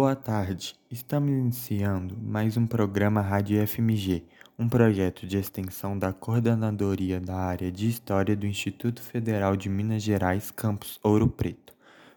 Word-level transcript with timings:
Boa 0.00 0.16
tarde, 0.16 0.74
estamos 0.90 1.30
iniciando 1.30 2.16
mais 2.16 2.56
um 2.56 2.66
programa 2.66 3.20
Rádio 3.20 3.60
FMG, 3.66 4.24
um 4.58 4.66
projeto 4.66 5.26
de 5.26 5.36
extensão 5.36 5.98
da 5.98 6.10
Coordenadoria 6.10 7.20
da 7.20 7.36
Área 7.36 7.70
de 7.70 7.86
História 7.86 8.34
do 8.34 8.46
Instituto 8.46 9.02
Federal 9.02 9.54
de 9.54 9.68
Minas 9.68 10.02
Gerais, 10.02 10.50
campus 10.50 10.98
Ouro 11.02 11.28
Preto, 11.28 11.74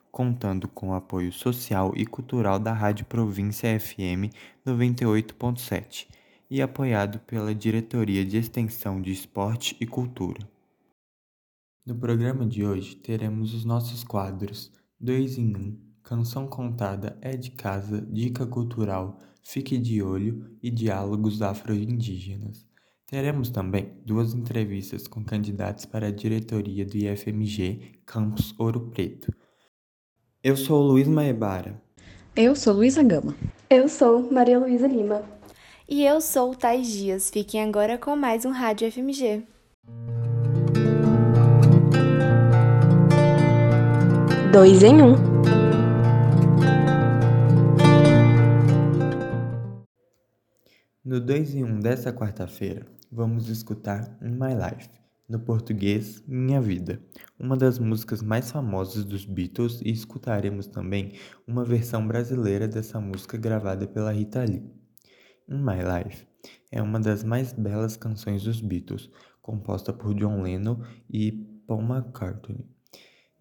contando 0.09 0.65
com 0.69 0.92
o 0.92 0.93
apoio 0.93 1.33
social 1.33 1.92
e 1.93 2.06
cultural 2.06 2.57
da 2.57 2.71
Rádio 2.71 3.06
Província 3.06 3.78
FM 3.78 4.31
98.7 4.65 6.07
e 6.50 6.61
apoiado 6.61 7.20
pela 7.20 7.54
Diretoria 7.54 8.23
de 8.23 8.37
Extensão 8.37 9.01
de 9.01 9.11
Esporte 9.11 9.75
e 9.78 9.86
Cultura. 9.86 10.39
No 11.86 11.95
programa 11.95 12.45
de 12.45 12.64
hoje 12.64 12.95
teremos 12.95 13.54
os 13.54 13.65
nossos 13.65 14.06
quadros 14.06 14.71
2 15.01 15.37
em 15.37 15.54
1, 15.54 15.59
um, 15.59 15.93
Canção 16.04 16.46
Contada 16.48 17.18
é 17.21 17.38
de 17.38 17.52
Casa, 17.52 18.02
Dica 18.02 18.46
Cultural, 18.46 19.20
Fique 19.42 19.78
de 19.78 20.04
Olho 20.04 20.46
e 20.62 20.70
Diálogos 20.70 21.42
Afro-Indígenas. 21.42 22.68
Teremos 23.07 23.50
também 23.50 23.93
duas 24.06 24.34
entrevistas 24.34 25.07
com 25.07 25.24
candidatos 25.24 25.86
para 25.86 26.07
a 26.07 26.12
diretoria 26.12 26.86
do 26.86 26.98
IFMG 26.98 28.02
Campus 28.06 28.54
Ouro 28.57 28.89
Preto. 28.89 29.34
Eu 30.43 30.57
sou 30.57 30.82
Luiz 30.82 31.07
Maebara. 31.07 31.82
Eu 32.36 32.54
sou 32.54 32.73
Luísa 32.73 33.02
Gama. 33.02 33.34
Eu 33.70 33.88
sou 33.88 34.30
Maria 34.30 34.60
Luísa 34.60 34.88
Lima. 34.88 35.23
E 35.88 36.04
eu 36.04 36.20
sou 36.20 36.54
Tais 36.54 36.88
Dias. 36.88 37.30
Fiquem 37.30 37.62
agora 37.64 37.98
com 37.98 38.16
mais 38.16 38.44
um 38.44 38.52
Rádio 38.52 38.92
FMG. 38.92 39.44
Dois 44.52 44.84
em 44.84 45.02
um. 45.02 45.62
No 51.06 51.20
2 51.20 51.56
em 51.56 51.66
1 51.66 51.68
um 51.68 51.80
dessa 51.80 52.14
quarta-feira, 52.14 52.86
vamos 53.12 53.50
escutar 53.50 54.18
In 54.22 54.30
My 54.30 54.54
Life, 54.56 54.90
no 55.28 55.38
português 55.38 56.23
Minha 56.26 56.62
Vida, 56.62 57.02
uma 57.38 57.58
das 57.58 57.78
músicas 57.78 58.22
mais 58.22 58.50
famosas 58.50 59.04
dos 59.04 59.26
Beatles 59.26 59.82
e 59.82 59.92
escutaremos 59.92 60.66
também 60.66 61.12
uma 61.45 61.66
versão 61.66 62.08
brasileira 62.08 62.70
dessa 62.70 63.02
música 63.02 63.38
gravada 63.38 63.86
pela 63.86 64.14
Rita 64.14 64.45
Lee. 64.45 64.64
In 65.50 65.58
My 65.58 65.80
Life 65.84 66.26
é 66.72 66.82
uma 66.82 67.02
das 67.02 67.22
mais 67.22 67.52
belas 67.52 67.98
canções 67.98 68.42
dos 68.42 68.62
Beatles, 68.62 69.10
composta 69.42 69.92
por 69.92 70.14
John 70.16 70.42
Lennon 70.42 70.82
e 71.10 71.34
Paul 71.67 71.82
McCartney 71.82 72.66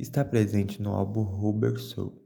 está 0.03 0.25
presente 0.25 0.83
no 0.83 0.91
álbum 0.91 1.23
Rubber 1.23 1.79
Soul. 1.79 2.22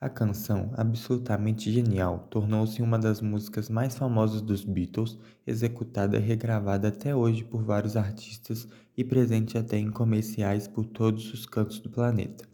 A 0.00 0.08
canção, 0.08 0.70
absolutamente 0.74 1.72
genial, 1.72 2.28
tornou-se 2.30 2.80
uma 2.80 2.98
das 2.98 3.20
músicas 3.20 3.68
mais 3.68 3.96
famosas 3.98 4.40
dos 4.40 4.64
Beatles, 4.64 5.18
executada 5.46 6.16
e 6.16 6.20
regravada 6.20 6.88
até 6.88 7.14
hoje 7.14 7.44
por 7.44 7.64
vários 7.64 7.96
artistas 7.96 8.68
e 8.96 9.04
presente 9.04 9.58
até 9.58 9.76
em 9.76 9.90
comerciais 9.90 10.68
por 10.68 10.86
todos 10.86 11.32
os 11.32 11.46
cantos 11.46 11.80
do 11.80 11.90
planeta. 11.90 12.48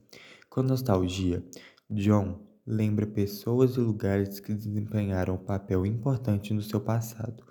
Com 0.49 0.63
nostalgia, 0.63 1.45
John 1.91 2.41
lembra 2.67 3.07
pessoas 3.07 3.77
e 3.77 3.81
lugares 3.81 4.41
que 4.41 4.55
desempenharam 4.55 5.35
um 5.35 5.45
papel 5.45 5.85
importante 5.85 6.55
no 6.55 6.63
seu 6.63 6.81
passado. 6.81 7.45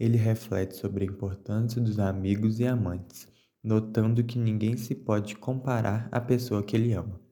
Ele 0.00 0.16
reflete 0.16 0.76
sobre 0.76 1.04
a 1.04 1.08
importância 1.08 1.80
dos 1.80 1.98
amigos 1.98 2.60
e 2.60 2.66
amantes 2.66 3.32
notando 3.64 4.22
que 4.22 4.38
ninguém 4.38 4.76
se 4.76 4.94
pode 4.94 5.36
comparar 5.36 6.06
à 6.12 6.20
pessoa 6.20 6.62
que 6.62 6.76
ele 6.76 6.92
ama. 6.92 7.23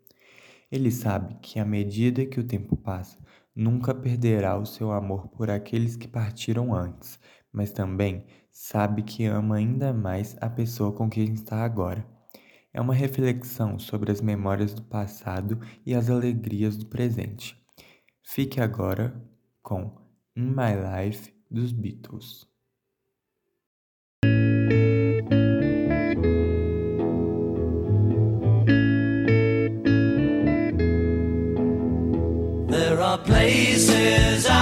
Ele 0.73 0.91
sabe 0.91 1.37
que 1.43 1.61
à 1.61 1.67
medida 1.67 2.25
que 2.25 2.41
o 2.41 2.45
tempo 2.45 2.75
passa, 2.75 3.19
nunca 3.55 3.95
perderá 3.95 4.57
o 4.57 4.65
seu 4.65 4.91
amor 4.91 5.29
por 5.29 5.51
aqueles 5.51 5.97
que 5.97 6.09
partiram 6.09 6.75
antes, 6.75 7.21
mas 7.53 7.71
também 7.71 8.25
sabe 8.51 9.03
que 9.03 9.27
ama 9.27 9.57
ainda 9.57 9.93
mais 9.93 10.35
a 10.41 10.49
pessoa 10.49 10.91
com 10.91 11.11
quem 11.11 11.35
está 11.35 11.63
agora. 11.63 12.07
É 12.73 12.81
uma 12.81 12.95
reflexão 12.95 13.79
sobre 13.79 14.11
as 14.11 14.23
memórias 14.23 14.73
do 14.73 14.83
passado 14.83 15.61
e 15.85 15.95
as 15.95 16.09
alegrias 16.09 16.75
do 16.75 16.87
presente. 16.87 17.55
Fique 18.25 18.59
agora 18.59 19.15
com 19.63 19.95
In 20.35 20.55
My 20.55 20.73
Life 21.05 21.35
dos 21.51 21.71
Beatles. 21.71 22.52
Places 33.19 34.47
I 34.47 34.62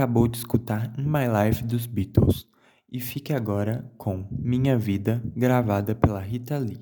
acabou 0.00 0.26
de 0.26 0.38
escutar 0.38 0.90
In 0.96 1.02
My 1.02 1.26
Life 1.28 1.62
dos 1.62 1.84
Beatles 1.84 2.46
e 2.90 2.98
fique 2.98 3.34
agora 3.34 3.84
com 3.98 4.26
Minha 4.30 4.78
Vida, 4.78 5.22
gravada 5.36 5.94
pela 5.94 6.20
Rita 6.20 6.56
Lee. 6.56 6.80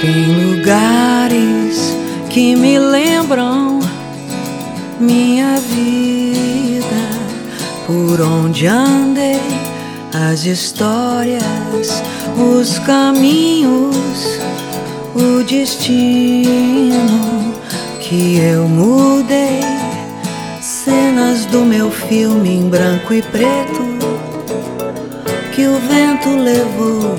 Tem 0.00 0.54
lugares 0.54 1.92
que 2.30 2.54
me 2.54 2.78
lembram 2.78 3.80
minha 5.00 5.58
vida, 5.58 6.86
por 7.84 8.20
onde 8.20 8.68
andei 8.68 9.55
as 10.32 10.44
histórias, 10.44 12.02
os 12.36 12.78
caminhos, 12.80 14.40
o 15.14 15.44
destino 15.44 16.50
que 18.00 18.38
eu 18.38 18.68
mudei. 18.68 19.60
Cenas 20.60 21.44
do 21.46 21.60
meu 21.60 21.90
filme 21.90 22.56
em 22.56 22.68
branco 22.68 23.14
e 23.14 23.22
preto 23.22 23.86
que 25.54 25.66
o 25.66 25.78
vento 25.78 26.28
levou 26.36 27.14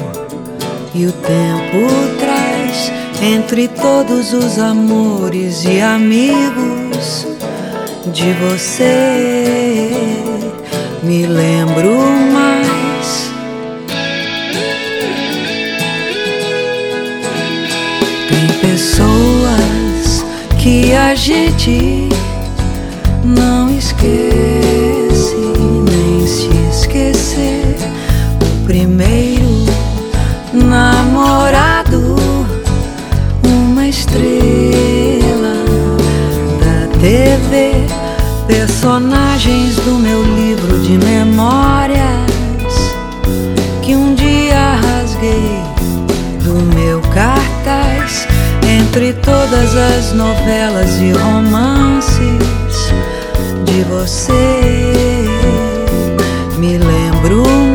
e 0.94 1.06
o 1.06 1.12
tempo 1.12 1.88
traz 2.20 2.92
entre 3.22 3.70
todos 3.70 4.34
os 4.34 4.60
amores 4.60 5.64
e 5.64 5.80
amigos 5.80 7.26
de 8.08 8.34
você. 8.34 9.92
Me 11.04 11.26
lembro 11.26 11.96
mais. 12.34 12.57
Pessoas 18.72 20.26
que 20.62 20.94
a 20.94 21.16
gente 21.16 22.10
não 23.24 23.70
esquece, 23.70 25.36
nem 25.90 26.28
se 26.28 26.50
esquecer. 26.70 27.78
O 28.42 28.66
primeiro 28.66 29.66
namorado, 30.54 32.16
uma 33.44 33.88
estrela 33.88 35.56
da 36.60 37.00
TV, 37.00 37.88
personagens 38.48 39.76
do 39.78 39.92
meu 39.92 40.22
livro 40.36 40.80
de 40.82 40.98
memórias 40.98 41.87
todas 49.50 49.76
as 49.76 50.14
novelas 50.14 51.00
e 51.00 51.12
romances 51.12 52.94
de 53.66 53.84
você. 53.84 55.24
Me 56.58 56.78
lembro 56.78 57.67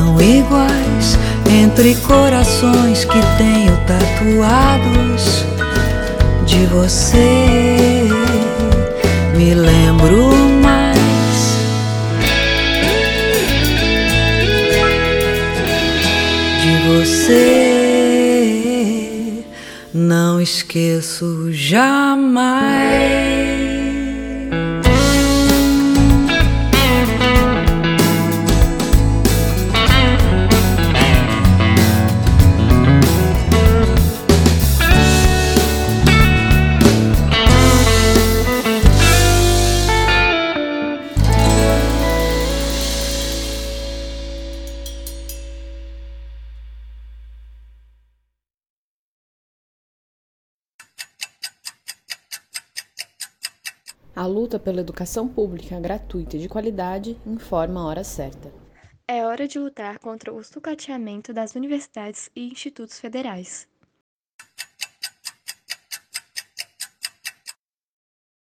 ficam 0.00 0.20
iguais 0.20 1.18
entre 1.50 1.94
corações 1.96 3.04
que 3.04 3.20
tenho 3.36 3.76
tatuados 3.86 5.44
de 6.46 6.64
você. 6.66 8.08
Me 9.36 9.54
lembro 9.54 10.32
mais. 10.62 10.96
De 16.62 16.72
você 16.88 17.54
não 19.92 20.40
esqueço 20.40 21.52
jamais. 21.52 23.39
Luta 54.50 54.58
pela 54.58 54.80
educação 54.80 55.28
pública 55.28 55.78
gratuita 55.78 56.36
e 56.36 56.40
de 56.40 56.48
qualidade 56.48 57.16
informa 57.24 57.82
a 57.82 57.84
hora 57.86 58.02
certa. 58.02 58.52
É 59.06 59.24
hora 59.24 59.46
de 59.46 59.60
lutar 59.60 60.00
contra 60.00 60.32
o 60.32 60.42
sucateamento 60.42 61.32
das 61.32 61.54
universidades 61.54 62.28
e 62.34 62.48
institutos 62.50 62.98
federais. 62.98 63.68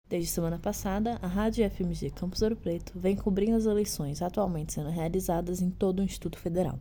Desde 0.08 0.30
semana 0.30 0.58
passada, 0.58 1.20
a 1.22 1.28
Rádio 1.28 1.70
FMG 1.70 2.12
Campus 2.12 2.42
Ouro 2.42 2.56
Preto 2.56 2.98
vem 2.98 3.18
cobrindo 3.18 3.58
as 3.58 3.66
eleições 3.66 4.22
atualmente 4.22 4.72
sendo 4.72 4.90
realizadas 4.90 5.62
em 5.62 5.70
todo 5.70 6.00
o 6.00 6.04
Instituto 6.04 6.40
Federal. 6.40 6.80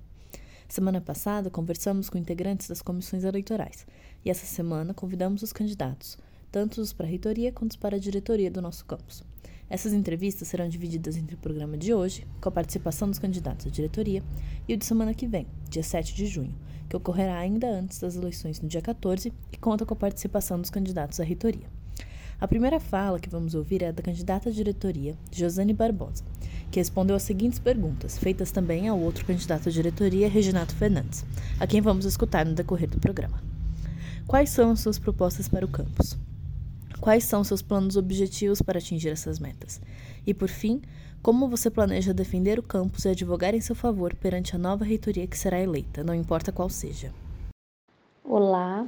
Semana 0.68 1.00
passada, 1.00 1.50
conversamos 1.50 2.08
com 2.08 2.16
integrantes 2.16 2.68
das 2.68 2.80
comissões 2.80 3.24
eleitorais 3.24 3.88
e 4.24 4.30
essa 4.30 4.46
semana 4.46 4.94
convidamos 4.94 5.42
os 5.42 5.52
candidatos, 5.52 6.16
tanto 6.56 6.80
os 6.80 6.90
para 6.90 7.04
a 7.04 7.08
reitoria 7.10 7.52
quanto 7.52 7.78
para 7.78 7.96
a 7.96 7.98
diretoria 7.98 8.50
do 8.50 8.62
nosso 8.62 8.82
campus. 8.86 9.22
Essas 9.68 9.92
entrevistas 9.92 10.48
serão 10.48 10.66
divididas 10.66 11.14
entre 11.14 11.34
o 11.34 11.38
programa 11.38 11.76
de 11.76 11.92
hoje, 11.92 12.26
com 12.40 12.48
a 12.48 12.52
participação 12.52 13.10
dos 13.10 13.18
candidatos 13.18 13.66
à 13.66 13.68
diretoria, 13.68 14.22
e 14.66 14.72
o 14.72 14.76
de 14.78 14.86
semana 14.86 15.12
que 15.12 15.26
vem, 15.26 15.46
dia 15.68 15.82
7 15.82 16.14
de 16.14 16.24
junho, 16.24 16.54
que 16.88 16.96
ocorrerá 16.96 17.36
ainda 17.36 17.68
antes 17.68 17.98
das 17.98 18.16
eleições 18.16 18.58
no 18.58 18.70
dia 18.70 18.80
14 18.80 19.30
e 19.52 19.56
conta 19.58 19.84
com 19.84 19.92
a 19.92 19.98
participação 19.98 20.58
dos 20.58 20.70
candidatos 20.70 21.20
à 21.20 21.24
reitoria. 21.24 21.66
A 22.40 22.48
primeira 22.48 22.80
fala 22.80 23.20
que 23.20 23.28
vamos 23.28 23.54
ouvir 23.54 23.82
é 23.82 23.92
da 23.92 24.02
candidata 24.02 24.48
à 24.48 24.52
diretoria, 24.52 25.14
Josane 25.30 25.74
Barbosa, 25.74 26.24
que 26.70 26.80
respondeu 26.80 27.16
as 27.16 27.22
seguintes 27.22 27.58
perguntas, 27.58 28.16
feitas 28.16 28.50
também 28.50 28.88
ao 28.88 28.98
outro 28.98 29.26
candidato 29.26 29.68
à 29.68 29.72
diretoria, 29.72 30.26
Reginato 30.26 30.74
Fernandes, 30.74 31.22
a 31.60 31.66
quem 31.66 31.82
vamos 31.82 32.06
escutar 32.06 32.46
no 32.46 32.54
decorrer 32.54 32.88
do 32.88 32.98
programa. 32.98 33.42
Quais 34.26 34.48
são 34.48 34.70
as 34.70 34.80
suas 34.80 34.98
propostas 34.98 35.50
para 35.50 35.66
o 35.66 35.68
campus? 35.68 36.16
Quais 37.00 37.24
são 37.24 37.44
seus 37.44 37.62
planos 37.62 37.96
objetivos 37.96 38.62
para 38.62 38.78
atingir 38.78 39.10
essas 39.10 39.38
metas? 39.38 39.80
E, 40.26 40.32
por 40.32 40.48
fim, 40.48 40.80
como 41.22 41.48
você 41.48 41.70
planeja 41.70 42.14
defender 42.14 42.58
o 42.58 42.62
campus 42.62 43.04
e 43.04 43.10
advogar 43.10 43.54
em 43.54 43.60
seu 43.60 43.74
favor 43.74 44.14
perante 44.14 44.54
a 44.56 44.58
nova 44.58 44.84
reitoria 44.84 45.26
que 45.26 45.36
será 45.36 45.60
eleita, 45.60 46.02
não 46.02 46.14
importa 46.14 46.52
qual 46.52 46.70
seja? 46.70 47.12
Olá, 48.24 48.86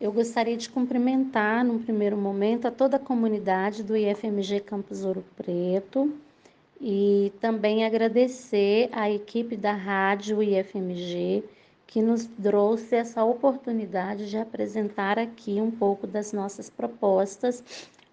eu 0.00 0.10
gostaria 0.12 0.56
de 0.56 0.70
cumprimentar, 0.70 1.64
num 1.64 1.78
primeiro 1.78 2.16
momento, 2.16 2.66
a 2.66 2.70
toda 2.70 2.96
a 2.96 3.00
comunidade 3.00 3.82
do 3.82 3.96
IFMG 3.96 4.60
Campus 4.60 5.04
Ouro 5.04 5.24
Preto 5.36 6.12
e 6.80 7.32
também 7.40 7.84
agradecer 7.84 8.88
à 8.92 9.10
equipe 9.10 9.56
da 9.56 9.72
rádio 9.72 10.42
IFMG 10.42 11.44
que 11.88 12.02
nos 12.02 12.26
trouxe 12.26 12.96
essa 12.96 13.24
oportunidade 13.24 14.28
de 14.28 14.36
apresentar 14.36 15.18
aqui 15.18 15.58
um 15.58 15.70
pouco 15.70 16.06
das 16.06 16.34
nossas 16.34 16.68
propostas 16.68 17.64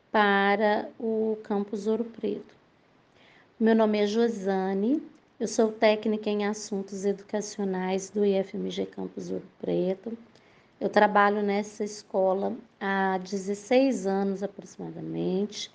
para 0.09 0.89
o 0.97 1.37
Campus 1.43 1.85
Ouro 1.85 2.05
Preto. 2.05 2.55
Meu 3.59 3.75
nome 3.75 3.99
é 3.99 4.07
Josane, 4.07 5.03
eu 5.37 5.47
sou 5.49 5.73
técnica 5.73 6.29
em 6.29 6.45
assuntos 6.45 7.03
educacionais 7.03 8.09
do 8.09 8.25
IFMG 8.25 8.85
Campus 8.85 9.29
Ouro 9.29 9.45
Preto. 9.59 10.17
Eu 10.79 10.87
trabalho 10.87 11.43
nessa 11.43 11.83
escola 11.83 12.55
há 12.79 13.17
16 13.17 14.07
anos 14.07 14.41
aproximadamente 14.41 15.69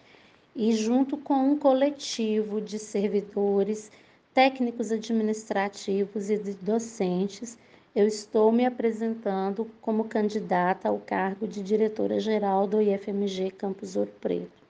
e 0.57 0.73
junto 0.73 1.19
com 1.19 1.35
um 1.35 1.59
coletivo 1.59 2.63
de 2.63 2.79
servidores, 2.79 3.93
técnicos 4.33 4.91
administrativos 4.91 6.31
e 6.31 6.39
de 6.39 6.55
docentes, 6.55 7.59
eu 7.95 8.07
estou 8.07 8.53
me 8.53 8.65
apresentando 8.65 9.71
como 9.81 10.05
candidata 10.05 10.89
ao 10.89 10.99
cargo 10.99 11.47
de 11.47 11.63
diretora-geral 11.63 12.67
do 12.67 12.81
IFMG 12.81 13.51
Campus 13.51 13.97
Ouro 13.97 14.13
Preto. 14.21 14.61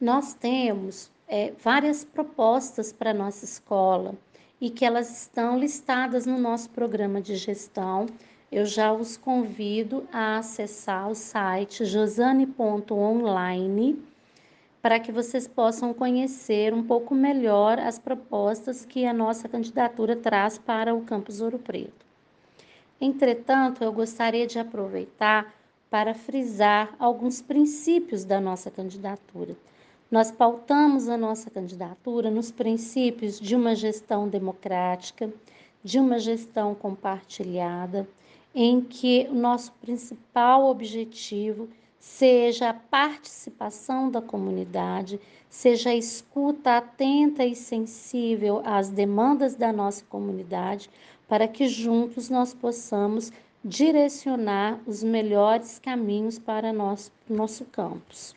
Nós 0.00 0.34
temos 0.34 1.10
é, 1.26 1.52
várias 1.62 2.04
propostas 2.04 2.92
para 2.92 3.10
a 3.10 3.14
nossa 3.14 3.44
escola 3.44 4.14
e 4.60 4.68
que 4.68 4.84
elas 4.84 5.22
estão 5.22 5.58
listadas 5.58 6.26
no 6.26 6.38
nosso 6.38 6.68
programa 6.70 7.20
de 7.20 7.36
gestão, 7.36 8.06
eu 8.52 8.66
já 8.66 8.92
os 8.92 9.16
convido 9.16 10.06
a 10.12 10.38
acessar 10.38 11.08
o 11.08 11.14
site 11.14 11.84
josane.online 11.84 14.09
para 14.82 14.98
que 14.98 15.12
vocês 15.12 15.46
possam 15.46 15.92
conhecer 15.92 16.72
um 16.72 16.82
pouco 16.82 17.14
melhor 17.14 17.78
as 17.78 17.98
propostas 17.98 18.84
que 18.84 19.04
a 19.04 19.12
nossa 19.12 19.48
candidatura 19.48 20.16
traz 20.16 20.58
para 20.58 20.94
o 20.94 21.02
Campus 21.02 21.40
Ouro 21.40 21.58
Preto. 21.58 22.06
Entretanto, 23.00 23.84
eu 23.84 23.92
gostaria 23.92 24.46
de 24.46 24.58
aproveitar 24.58 25.54
para 25.90 26.14
frisar 26.14 26.94
alguns 26.98 27.42
princípios 27.42 28.24
da 28.24 28.40
nossa 28.40 28.70
candidatura. 28.70 29.56
Nós 30.10 30.30
pautamos 30.30 31.08
a 31.08 31.16
nossa 31.16 31.50
candidatura 31.50 32.30
nos 32.30 32.50
princípios 32.50 33.38
de 33.40 33.54
uma 33.54 33.74
gestão 33.74 34.28
democrática, 34.28 35.30
de 35.82 35.98
uma 35.98 36.18
gestão 36.18 36.74
compartilhada, 36.74 38.08
em 38.54 38.80
que 38.80 39.28
o 39.30 39.34
nosso 39.34 39.72
principal 39.80 40.66
objetivo 40.66 41.68
seja 42.00 42.70
a 42.70 42.74
participação 42.74 44.10
da 44.10 44.22
comunidade, 44.22 45.20
seja 45.50 45.90
a 45.90 45.94
escuta 45.94 46.78
atenta 46.78 47.44
e 47.44 47.54
sensível 47.54 48.62
às 48.64 48.88
demandas 48.88 49.54
da 49.54 49.70
nossa 49.70 50.02
comunidade, 50.06 50.90
para 51.28 51.46
que 51.46 51.68
juntos 51.68 52.30
nós 52.30 52.54
possamos 52.54 53.30
direcionar 53.62 54.80
os 54.86 55.02
melhores 55.02 55.78
caminhos 55.78 56.38
para 56.38 56.72
nosso, 56.72 57.12
nosso 57.28 57.66
campus. 57.66 58.34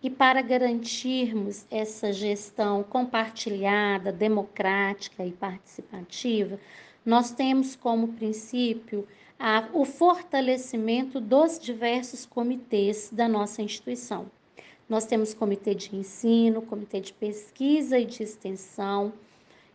E 0.00 0.08
para 0.08 0.40
garantirmos 0.40 1.66
essa 1.70 2.12
gestão 2.12 2.82
compartilhada, 2.84 4.12
democrática 4.12 5.24
e 5.24 5.32
participativa, 5.32 6.58
nós 7.04 7.32
temos 7.32 7.74
como 7.74 8.08
princípio 8.08 9.06
a, 9.44 9.68
o 9.72 9.84
fortalecimento 9.84 11.20
dos 11.20 11.58
diversos 11.58 12.24
comitês 12.24 13.10
da 13.10 13.26
nossa 13.26 13.60
instituição. 13.60 14.30
Nós 14.88 15.04
temos 15.04 15.34
comitê 15.34 15.74
de 15.74 15.96
ensino, 15.96 16.62
comitê 16.62 17.00
de 17.00 17.12
pesquisa 17.12 17.98
e 17.98 18.04
de 18.04 18.22
extensão. 18.22 19.12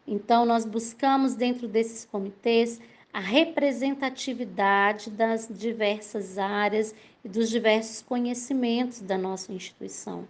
Então, 0.07 0.45
nós 0.45 0.63
buscamos 0.63 1.35
dentro 1.35 1.67
desses 1.67 2.05
comitês 2.05 2.79
a 3.11 3.19
representatividade 3.19 5.09
das 5.09 5.49
diversas 5.51 6.37
áreas 6.37 6.95
e 7.25 7.27
dos 7.27 7.49
diversos 7.49 8.01
conhecimentos 8.01 9.01
da 9.01 9.17
nossa 9.17 9.51
instituição. 9.51 10.25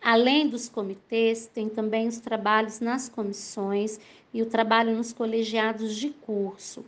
Além 0.00 0.48
dos 0.48 0.70
comitês, 0.70 1.46
tem 1.52 1.68
também 1.68 2.08
os 2.08 2.18
trabalhos 2.18 2.80
nas 2.80 3.10
comissões 3.10 4.00
e 4.32 4.40
o 4.40 4.46
trabalho 4.46 4.96
nos 4.96 5.12
colegiados 5.12 5.94
de 5.94 6.08
curso 6.08 6.82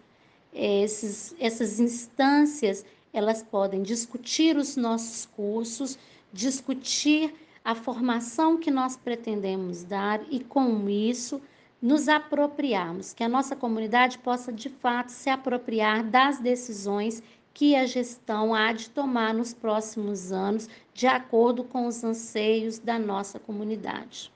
esses, 0.56 1.34
essas 1.38 1.78
instâncias 1.78 2.84
elas 3.12 3.42
podem 3.42 3.82
discutir 3.82 4.56
os 4.56 4.76
nossos 4.76 5.26
cursos, 5.26 5.98
discutir 6.32 7.34
a 7.64 7.74
formação 7.74 8.58
que 8.58 8.70
nós 8.70 8.96
pretendemos 8.96 9.82
dar 9.82 10.20
e, 10.30 10.40
com 10.40 10.88
isso, 10.88 11.40
nos 11.80 12.08
apropriarmos, 12.08 13.12
que 13.12 13.24
a 13.24 13.28
nossa 13.28 13.56
comunidade 13.56 14.18
possa 14.18 14.52
de 14.52 14.68
fato 14.68 15.10
se 15.10 15.30
apropriar 15.30 16.04
das 16.04 16.38
decisões 16.38 17.22
que 17.52 17.74
a 17.74 17.86
gestão 17.86 18.54
há 18.54 18.72
de 18.72 18.90
tomar 18.90 19.32
nos 19.32 19.54
próximos 19.54 20.30
anos, 20.30 20.68
de 20.92 21.06
acordo 21.06 21.64
com 21.64 21.86
os 21.86 22.04
anseios 22.04 22.78
da 22.78 22.98
nossa 22.98 23.38
comunidade. 23.38 24.30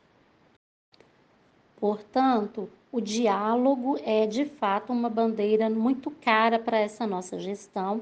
Portanto, 1.76 2.68
o 2.92 3.00
diálogo 3.00 3.98
é 4.04 4.26
de 4.26 4.44
fato 4.44 4.92
uma 4.92 5.08
bandeira 5.08 5.70
muito 5.70 6.10
cara 6.10 6.58
para 6.58 6.78
essa 6.78 7.06
nossa 7.06 7.38
gestão 7.38 8.00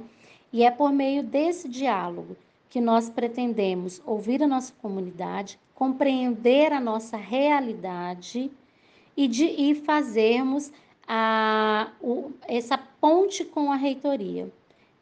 e 0.52 0.64
é 0.64 0.70
por 0.70 0.92
meio 0.92 1.22
desse 1.22 1.68
diálogo 1.68 2.36
que 2.70 2.80
nós 2.80 3.08
pretendemos 3.10 4.00
ouvir 4.06 4.42
a 4.42 4.46
nossa 4.46 4.72
comunidade, 4.80 5.58
compreender 5.74 6.72
a 6.72 6.80
nossa 6.80 7.16
realidade 7.16 8.50
e, 9.16 9.26
de, 9.26 9.44
e 9.44 9.74
fazermos 9.74 10.72
a, 11.06 11.90
o, 12.00 12.30
essa 12.46 12.78
ponte 12.78 13.44
com 13.44 13.72
a 13.72 13.76
reitoria. 13.76 14.50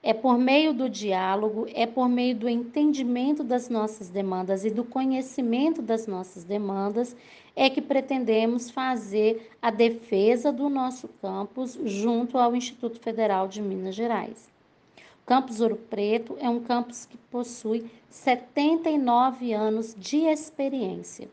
É 0.08 0.14
por 0.14 0.38
meio 0.38 0.72
do 0.72 0.88
diálogo, 0.88 1.66
é 1.74 1.84
por 1.84 2.08
meio 2.08 2.36
do 2.36 2.48
entendimento 2.48 3.42
das 3.42 3.68
nossas 3.68 4.08
demandas 4.08 4.64
e 4.64 4.70
do 4.70 4.84
conhecimento 4.84 5.82
das 5.82 6.06
nossas 6.06 6.44
demandas 6.44 7.16
é 7.56 7.68
que 7.68 7.82
pretendemos 7.82 8.70
fazer 8.70 9.50
a 9.60 9.68
defesa 9.68 10.52
do 10.52 10.68
nosso 10.68 11.08
campus 11.20 11.76
junto 11.84 12.38
ao 12.38 12.54
Instituto 12.54 13.00
Federal 13.00 13.48
de 13.48 13.60
Minas 13.60 13.96
Gerais. 13.96 14.48
O 15.24 15.26
campus 15.26 15.60
Ouro 15.60 15.74
Preto 15.74 16.36
é 16.38 16.48
um 16.48 16.60
campus 16.60 17.04
que 17.04 17.16
possui 17.16 17.90
79 18.08 19.52
anos 19.52 19.92
de 19.92 20.18
experiência. 20.18 21.28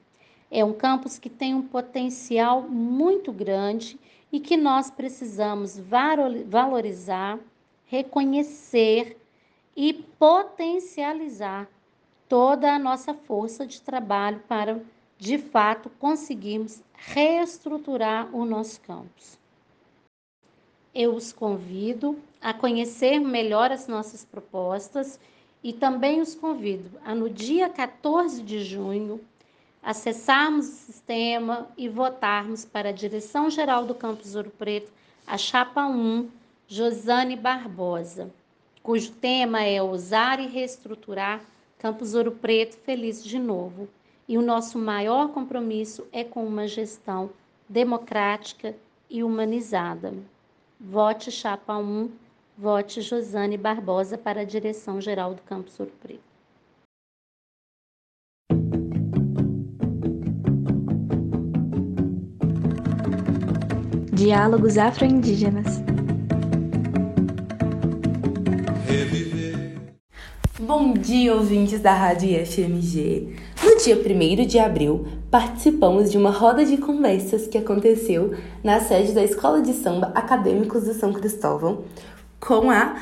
É 0.50 0.66
um 0.66 0.74
campus 0.74 1.20
que 1.20 1.30
tem 1.30 1.54
um 1.54 1.62
potencial 1.62 2.64
muito 2.64 3.32
grande 3.32 4.00
e 4.32 4.40
que 4.40 4.58
nós 4.58 4.90
precisamos 4.90 5.80
valorizar 6.48 7.38
reconhecer 7.94 9.16
e 9.76 9.94
potencializar 9.94 11.70
toda 12.28 12.74
a 12.74 12.80
nossa 12.80 13.14
força 13.14 13.68
de 13.68 13.80
trabalho 13.80 14.42
para, 14.48 14.82
de 15.20 15.38
fato, 15.38 15.92
conseguirmos 16.00 16.82
reestruturar 16.92 18.36
o 18.36 18.46
nosso 18.46 18.82
campus. 18.82 19.38
Eu 20.92 21.14
os 21.14 21.32
convido 21.32 22.18
a 22.42 22.52
conhecer 22.52 23.20
melhor 23.20 23.72
as 23.72 23.88
nossas 23.88 24.26
propostas 24.26 25.20
e 25.64 25.72
também 25.72 26.20
os 26.20 26.34
convido 26.34 26.90
a, 27.06 27.14
no 27.14 27.30
dia 27.30 27.70
14 27.70 28.42
de 28.42 28.64
junho, 28.64 29.22
acessarmos 29.84 30.68
o 30.68 30.72
sistema 30.72 31.68
e 31.78 31.88
votarmos 31.88 32.66
para 32.66 32.90
a 32.90 32.94
Direção 32.94 33.52
Geral 33.52 33.86
do 33.86 33.94
Campus 33.94 34.34
Ouro 34.34 34.50
Preto, 34.50 34.92
a 35.28 35.38
Chapa 35.38 35.86
1 35.86 36.42
Josane 36.68 37.36
Barbosa, 37.36 38.32
cujo 38.82 39.12
tema 39.12 39.64
é 39.64 39.82
Usar 39.82 40.40
e 40.40 40.48
Reestruturar 40.48 41.42
Campus 41.78 42.16
Ouro 42.16 42.32
Preto 42.32 42.78
Feliz 42.78 43.24
de 43.24 43.38
Novo. 43.38 43.90
E 44.28 44.38
o 44.38 44.42
nosso 44.42 44.80
maior 44.80 45.34
compromisso 45.34 46.08
é 46.12 46.24
com 46.24 46.46
uma 46.46 46.66
gestão 46.66 47.30
democrática 47.68 48.74
e 49.10 49.22
humanizada. 49.22 50.14
Vote 50.80 51.30
Chapa 51.30 51.78
1, 51.78 52.10
vote 52.58 53.02
Josane 53.02 53.58
Barbosa 53.58 54.18
para 54.18 54.42
a 54.42 54.46
direção-geral 54.46 55.34
do 55.34 55.42
Campus 55.42 55.78
Ouro 55.80 55.92
Preto. 56.02 56.24
Diálogos 64.14 64.78
Afro-Indígenas 64.78 65.84
Bom 70.66 70.94
dia, 70.94 71.36
ouvintes 71.36 71.82
da 71.82 71.94
Rádio 71.94 72.30
FMG. 72.46 73.36
No 73.62 73.78
dia 73.84 73.98
1 73.98 74.48
de 74.48 74.60
abril, 74.60 75.06
participamos 75.30 76.10
de 76.10 76.18
uma 76.18 76.32
roda 76.32 76.64
de 76.64 76.78
conversas 76.78 77.48
que 77.48 77.58
aconteceu 77.58 78.34
na 78.64 78.80
sede 78.80 79.12
da 79.12 79.22
Escola 79.22 79.62
de 79.62 79.74
Samba 79.74 80.14
Acadêmicos 80.16 80.86
do 80.86 80.94
São 80.94 81.12
Cristóvão, 81.12 81.84
com 82.40 82.72
a 82.72 82.96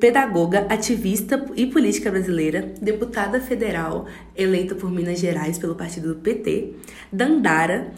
pedagoga, 0.00 0.66
ativista 0.68 1.46
e 1.54 1.66
política 1.66 2.10
brasileira, 2.10 2.74
deputada 2.82 3.40
federal 3.40 4.06
eleita 4.34 4.74
por 4.74 4.90
Minas 4.90 5.20
Gerais 5.20 5.56
pelo 5.56 5.76
partido 5.76 6.14
do 6.14 6.20
PT, 6.20 6.72
Dandara. 7.12 7.92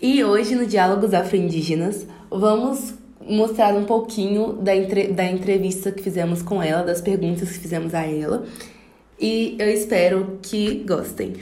E 0.00 0.24
hoje, 0.24 0.54
no 0.54 0.64
Diálogos 0.64 1.12
Afro-Indígenas, 1.12 2.06
vamos 2.30 2.94
mostrar 3.28 3.74
um 3.74 3.84
pouquinho 3.84 4.54
da, 4.54 4.74
entre, 4.74 5.08
da 5.08 5.24
entrevista 5.24 5.90
que 5.90 6.02
fizemos 6.02 6.42
com 6.42 6.62
ela, 6.62 6.82
das 6.82 7.00
perguntas 7.00 7.50
que 7.50 7.58
fizemos 7.58 7.94
a 7.94 8.06
ela. 8.06 8.44
E 9.18 9.56
eu 9.58 9.68
espero 9.68 10.38
que 10.42 10.84
gostem. 10.86 11.34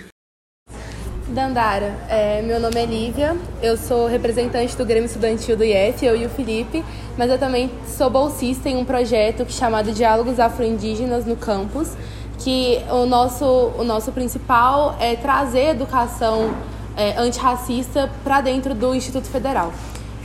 Dandara, 1.29 1.95
é, 2.09 2.43
meu 2.43 2.59
nome 2.59 2.77
é 2.81 2.85
Lívia, 2.85 3.37
eu 3.63 3.77
sou 3.77 4.09
representante 4.09 4.77
do 4.77 4.85
Grêmio 4.85 5.07
Estudantil 5.07 5.57
do 5.57 5.63
IF, 5.63 6.05
eu 6.05 6.17
e 6.17 6.27
o 6.27 6.29
Felipe, 6.29 6.85
mas 7.17 7.31
eu 7.31 7.39
também 7.39 7.71
sou 7.87 8.11
bolsista 8.11 8.69
em 8.69 8.77
um 8.77 8.85
projeto 8.85 9.47
chamado 9.49 9.93
Diálogos 9.93 10.41
Afro-Indígenas 10.41 11.25
no 11.25 11.37
Campus, 11.37 11.93
que 12.41 12.81
o 12.91 13.07
nosso, 13.07 13.45
o 13.79 13.85
nosso 13.85 14.11
principal 14.11 14.97
é 14.99 15.15
trazer 15.15 15.67
educação 15.67 16.53
é, 16.97 17.17
antirracista 17.17 18.11
para 18.25 18.41
dentro 18.41 18.75
do 18.75 18.93
Instituto 18.93 19.29
Federal. 19.29 19.73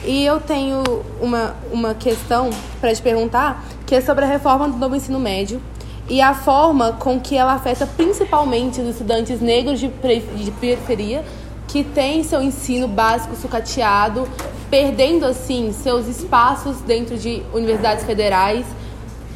E 0.05 0.23
eu 0.23 0.39
tenho 0.39 0.83
uma, 1.19 1.55
uma 1.71 1.93
questão 1.95 2.49
para 2.79 2.93
te 2.93 3.01
perguntar, 3.01 3.65
que 3.85 3.95
é 3.95 4.01
sobre 4.01 4.23
a 4.23 4.27
reforma 4.27 4.67
do 4.69 4.77
novo 4.77 4.95
ensino 4.95 5.19
médio 5.19 5.61
e 6.07 6.21
a 6.21 6.33
forma 6.33 6.93
com 6.93 7.19
que 7.19 7.35
ela 7.35 7.53
afeta 7.53 7.87
principalmente 7.87 8.79
os 8.79 8.89
estudantes 8.89 9.41
negros 9.41 9.79
de, 9.79 9.87
de 9.87 10.51
periferia 10.51 11.25
que 11.67 11.83
têm 11.83 12.23
seu 12.23 12.41
ensino 12.41 12.87
básico 12.87 13.35
sucateado 13.35 14.27
perdendo 14.69 15.25
assim 15.25 15.73
seus 15.73 16.07
espaços 16.07 16.77
dentro 16.81 17.17
de 17.17 17.41
universidades 17.53 18.05
federais 18.05 18.65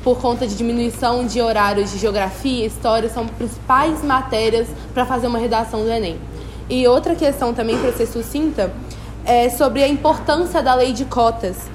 por 0.03 0.19
conta 0.19 0.47
de 0.47 0.55
diminuição 0.55 1.25
de 1.25 1.41
horários 1.41 1.91
de 1.91 1.97
geografia, 1.97 2.65
história, 2.65 3.09
são 3.09 3.27
principais 3.27 4.03
matérias 4.03 4.67
para 4.93 5.05
fazer 5.05 5.27
uma 5.27 5.37
redação 5.37 5.83
do 5.83 5.89
Enem. 5.89 6.17
E 6.69 6.87
outra 6.87 7.15
questão 7.15 7.53
também, 7.53 7.77
para 7.77 7.91
ser 7.91 8.05
sucinta, 8.05 8.71
é 9.25 9.49
sobre 9.49 9.83
a 9.83 9.87
importância 9.87 10.61
da 10.61 10.73
lei 10.75 10.93
de 10.93 11.05
cotas 11.05 11.69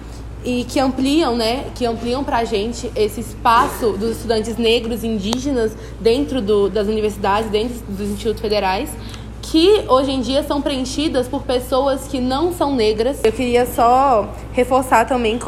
e 0.45 0.65
que 0.65 0.79
ampliam, 0.79 1.35
né, 1.37 1.65
que 1.75 1.87
ampliam 1.87 2.23
para 2.23 2.39
a 2.39 2.45
gente 2.45 2.93
esse 2.95 3.21
espaço 3.21 3.93
dos 3.93 4.17
estudantes 4.17 4.57
negros 4.59 5.03
indígenas 5.03 5.73
dentro 6.01 6.43
do, 6.43 6.69
das 6.69 6.87
universidades, 6.87 7.51
dentro 7.51 7.79
dos 7.89 8.11
institutos 8.11 8.43
federais, 8.43 8.91
que 9.41 9.85
hoje 9.89 10.11
em 10.11 10.21
dia 10.21 10.43
são 10.43 10.61
preenchidas 10.61 11.27
por 11.27 11.43
pessoas 11.43 12.07
que 12.09 12.21
não 12.21 12.53
são 12.53 12.75
negras. 12.75 13.21
Eu 13.25 13.33
queria 13.33 13.65
só 13.67 14.29
reforçar 14.53 15.07
também 15.07 15.39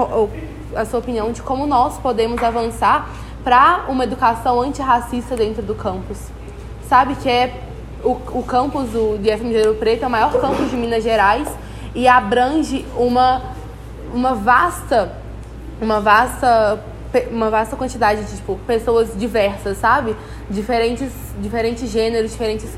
a 0.75 0.85
sua 0.85 1.01
opinião 1.01 1.31
de 1.31 1.43
como 1.43 1.67
nós 1.67 1.99
podemos 1.99 2.43
avançar 2.43 3.11
para 3.45 3.85
uma 3.89 4.05
educação 4.05 4.61
antirracista 4.61 5.37
dentro 5.37 5.63
do 5.63 5.75
campus. 5.75 6.19
Sabe 6.89 7.17
que 7.17 7.29
é 7.29 7.61
o, 8.03 8.13
o 8.39 8.43
campus 8.43 8.91
do, 8.91 9.19
de 9.19 9.31
FMG 9.37 9.75
Preto 9.79 10.05
é 10.05 10.07
o 10.07 10.11
maior 10.11 10.33
campus 10.41 10.71
de 10.71 10.77
Minas 10.77 11.03
Gerais 11.03 11.49
e 11.97 12.07
abrange 12.07 12.85
uma, 12.95 13.43
uma 14.13 14.35
vasta 14.35 15.17
uma 15.81 16.01
vasta 16.01 16.79
uma 17.31 17.49
vasta 17.49 17.75
quantidade 17.77 18.23
de 18.25 18.37
tipo, 18.37 18.61
pessoas 18.67 19.19
diversas, 19.19 19.79
sabe? 19.79 20.15
Diferentes, 20.51 21.11
diferentes 21.41 21.91
gêneros, 21.91 22.33
diferentes 22.33 22.77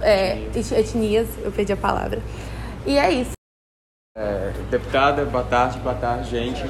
é, 0.00 0.38
etnias. 0.54 1.26
Eu 1.42 1.50
perdi 1.50 1.72
a 1.72 1.76
palavra. 1.76 2.22
E 2.86 2.96
é 2.96 3.10
isso. 3.10 3.32
É, 4.16 4.52
deputada, 4.70 5.24
boa 5.24 5.42
tarde, 5.42 5.80
boa 5.80 5.96
tarde, 5.96 6.30
gente. 6.30 6.62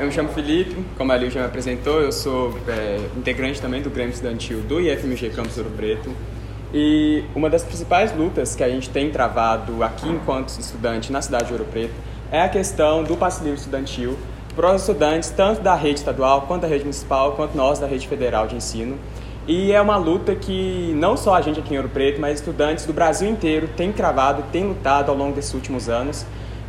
Eu 0.00 0.06
me 0.06 0.12
chamo 0.12 0.28
Felipe, 0.30 0.84
como 0.98 1.12
a 1.12 1.16
Liu 1.16 1.30
já 1.30 1.40
me 1.40 1.46
apresentou, 1.46 2.00
eu 2.00 2.10
sou 2.10 2.58
é, 2.66 2.96
integrante 3.16 3.62
também 3.62 3.80
do 3.80 3.88
Grêmio 3.88 4.12
Estudantil 4.12 4.60
do 4.62 4.80
IFMG 4.80 5.30
Campus 5.30 5.56
Ouro 5.58 5.70
Preto. 5.70 6.10
E 6.74 7.24
uma 7.34 7.48
das 7.48 7.62
principais 7.62 8.14
lutas 8.16 8.56
que 8.56 8.64
a 8.64 8.68
gente 8.68 8.90
tem 8.90 9.10
travado 9.10 9.82
aqui 9.82 10.08
enquanto 10.08 10.48
estudante 10.48 11.12
na 11.12 11.22
cidade 11.22 11.46
de 11.46 11.52
Ouro 11.52 11.64
Preto 11.64 11.94
é 12.30 12.42
a 12.42 12.48
questão 12.48 13.04
do 13.04 13.16
passe 13.16 13.42
livre 13.42 13.58
estudantil 13.58 14.18
para 14.54 14.74
os 14.74 14.80
estudantes 14.82 15.30
tanto 15.30 15.60
da 15.60 15.74
rede 15.74 16.00
estadual 16.00 16.42
quanto 16.42 16.62
da 16.62 16.68
rede 16.68 16.82
municipal, 16.82 17.32
quanto 17.32 17.56
nós 17.56 17.78
da 17.78 17.86
rede 17.86 18.08
federal 18.08 18.46
de 18.46 18.56
ensino. 18.56 18.98
E 19.46 19.70
é 19.70 19.80
uma 19.80 19.96
luta 19.96 20.34
que 20.34 20.92
não 20.96 21.16
só 21.16 21.34
a 21.36 21.40
gente 21.40 21.60
aqui 21.60 21.74
em 21.74 21.76
Ouro 21.76 21.88
Preto, 21.88 22.20
mas 22.20 22.40
estudantes 22.40 22.84
do 22.84 22.92
Brasil 22.92 23.30
inteiro 23.30 23.68
têm 23.76 23.92
cravado, 23.92 24.42
têm 24.50 24.64
lutado 24.64 25.10
ao 25.10 25.16
longo 25.16 25.36
desses 25.36 25.54
últimos 25.54 25.88
anos 25.88 26.26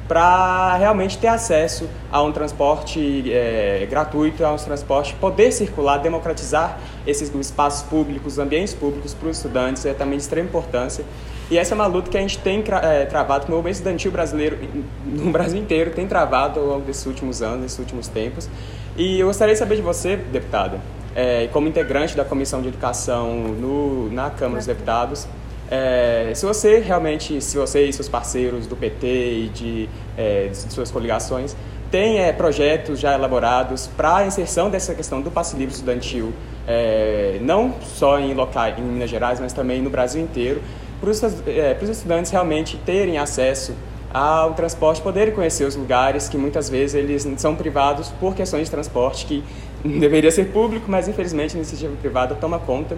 para 0.07 0.75
realmente 0.77 1.17
ter 1.17 1.27
acesso 1.27 1.89
a 2.11 2.21
um 2.23 2.31
transporte 2.31 3.31
é, 3.31 3.85
gratuito, 3.89 4.45
a 4.45 4.53
um 4.53 4.55
transporte 4.55 5.13
poder 5.15 5.51
circular, 5.51 5.97
democratizar 5.97 6.79
esses 7.05 7.33
espaços 7.33 7.83
públicos, 7.83 8.39
ambientes 8.39 8.73
públicos 8.73 9.13
para 9.13 9.29
os 9.29 9.37
estudantes 9.37 9.85
é 9.85 9.93
também 9.93 10.17
de 10.17 10.23
extrema 10.23 10.47
importância. 10.47 11.03
E 11.49 11.57
essa 11.57 11.73
é 11.73 11.75
uma 11.75 11.87
luta 11.87 12.09
que 12.09 12.17
a 12.17 12.21
gente 12.21 12.37
tem 12.39 12.63
é, 12.83 13.05
travado, 13.05 13.45
que 13.45 13.51
o 13.51 13.55
movimento 13.55 13.75
estudantil 13.75 14.11
brasileiro, 14.11 14.57
no 15.05 15.31
Brasil 15.31 15.59
inteiro, 15.59 15.91
tem 15.91 16.07
travado 16.07 16.59
ao 16.59 16.65
longo 16.65 16.85
desses 16.85 17.05
últimos 17.05 17.41
anos, 17.41 17.61
desses 17.61 17.79
últimos 17.79 18.07
tempos. 18.07 18.49
E 18.97 19.19
eu 19.19 19.27
gostaria 19.27 19.53
de 19.53 19.59
saber 19.59 19.77
de 19.77 19.81
você, 19.81 20.17
deputada, 20.17 20.79
é, 21.15 21.47
como 21.47 21.67
integrante 21.67 22.15
da 22.15 22.25
Comissão 22.25 22.61
de 22.61 22.67
Educação 22.67 23.33
no, 23.33 24.11
na 24.11 24.29
Câmara 24.29 24.57
dos 24.57 24.67
Deputados, 24.67 25.27
é, 25.69 26.31
se 26.33 26.45
você 26.45 26.79
realmente, 26.79 27.41
se 27.41 27.57
você 27.57 27.85
e 27.85 27.93
seus 27.93 28.07
parceiros 28.07 28.67
do 28.67 28.75
PT 28.75 29.07
e 29.07 29.49
de, 29.49 29.89
é, 30.17 30.47
de 30.47 30.57
suas 30.73 30.89
coligações 30.89 31.55
têm 31.91 32.19
é, 32.19 32.31
projetos 32.31 32.99
já 32.99 33.13
elaborados 33.13 33.87
para 33.87 34.17
a 34.17 34.25
inserção 34.25 34.69
dessa 34.69 34.93
questão 34.93 35.21
do 35.21 35.31
passe 35.31 35.55
livre 35.55 35.73
estudantil, 35.73 36.33
é, 36.67 37.37
não 37.41 37.73
só 37.81 38.19
em 38.19 38.33
locais 38.33 38.77
em 38.77 38.81
Minas 38.81 39.09
Gerais, 39.09 39.39
mas 39.39 39.53
também 39.53 39.81
no 39.81 39.89
Brasil 39.89 40.21
inteiro, 40.21 40.61
para 40.99 41.09
os, 41.09 41.21
é, 41.23 41.77
estudantes 41.81 42.31
realmente 42.31 42.77
terem 42.77 43.17
acesso 43.17 43.73
ao 44.13 44.53
transporte, 44.53 45.01
poderem 45.01 45.33
conhecer 45.33 45.65
os 45.65 45.75
lugares 45.75 46.29
que 46.29 46.37
muitas 46.37 46.69
vezes 46.69 46.95
eles 46.95 47.27
são 47.37 47.55
privados 47.55 48.09
por 48.19 48.35
questões 48.35 48.65
de 48.65 48.71
transporte 48.71 49.25
que 49.25 49.43
deveria 49.99 50.31
ser 50.31 50.45
público, 50.51 50.85
mas 50.89 51.07
infelizmente 51.07 51.55
a 51.55 51.57
iniciativa 51.57 51.93
privada 52.01 52.35
toma 52.35 52.57
conta 52.57 52.97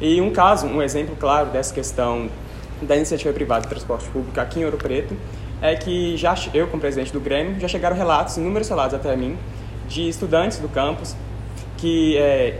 e 0.00 0.20
um 0.20 0.30
caso, 0.30 0.66
um 0.66 0.82
exemplo 0.82 1.16
claro 1.16 1.50
dessa 1.50 1.74
questão 1.74 2.28
da 2.82 2.96
iniciativa 2.96 3.32
privada 3.32 3.62
de 3.62 3.68
transporte 3.68 4.08
público 4.08 4.38
aqui 4.40 4.60
em 4.60 4.64
Ouro 4.64 4.76
Preto 4.76 5.16
é 5.60 5.74
que 5.74 6.16
já 6.16 6.34
eu, 6.54 6.68
como 6.68 6.80
presidente 6.80 7.12
do 7.12 7.20
Grêmio, 7.20 7.58
já 7.58 7.66
chegaram 7.66 7.96
relatos, 7.96 8.36
inúmeros 8.36 8.68
relatos 8.68 8.94
até 8.94 9.16
mim, 9.16 9.36
de 9.88 10.08
estudantes 10.08 10.58
do 10.58 10.68
campus 10.68 11.16
que 11.76 12.16
é, 12.16 12.58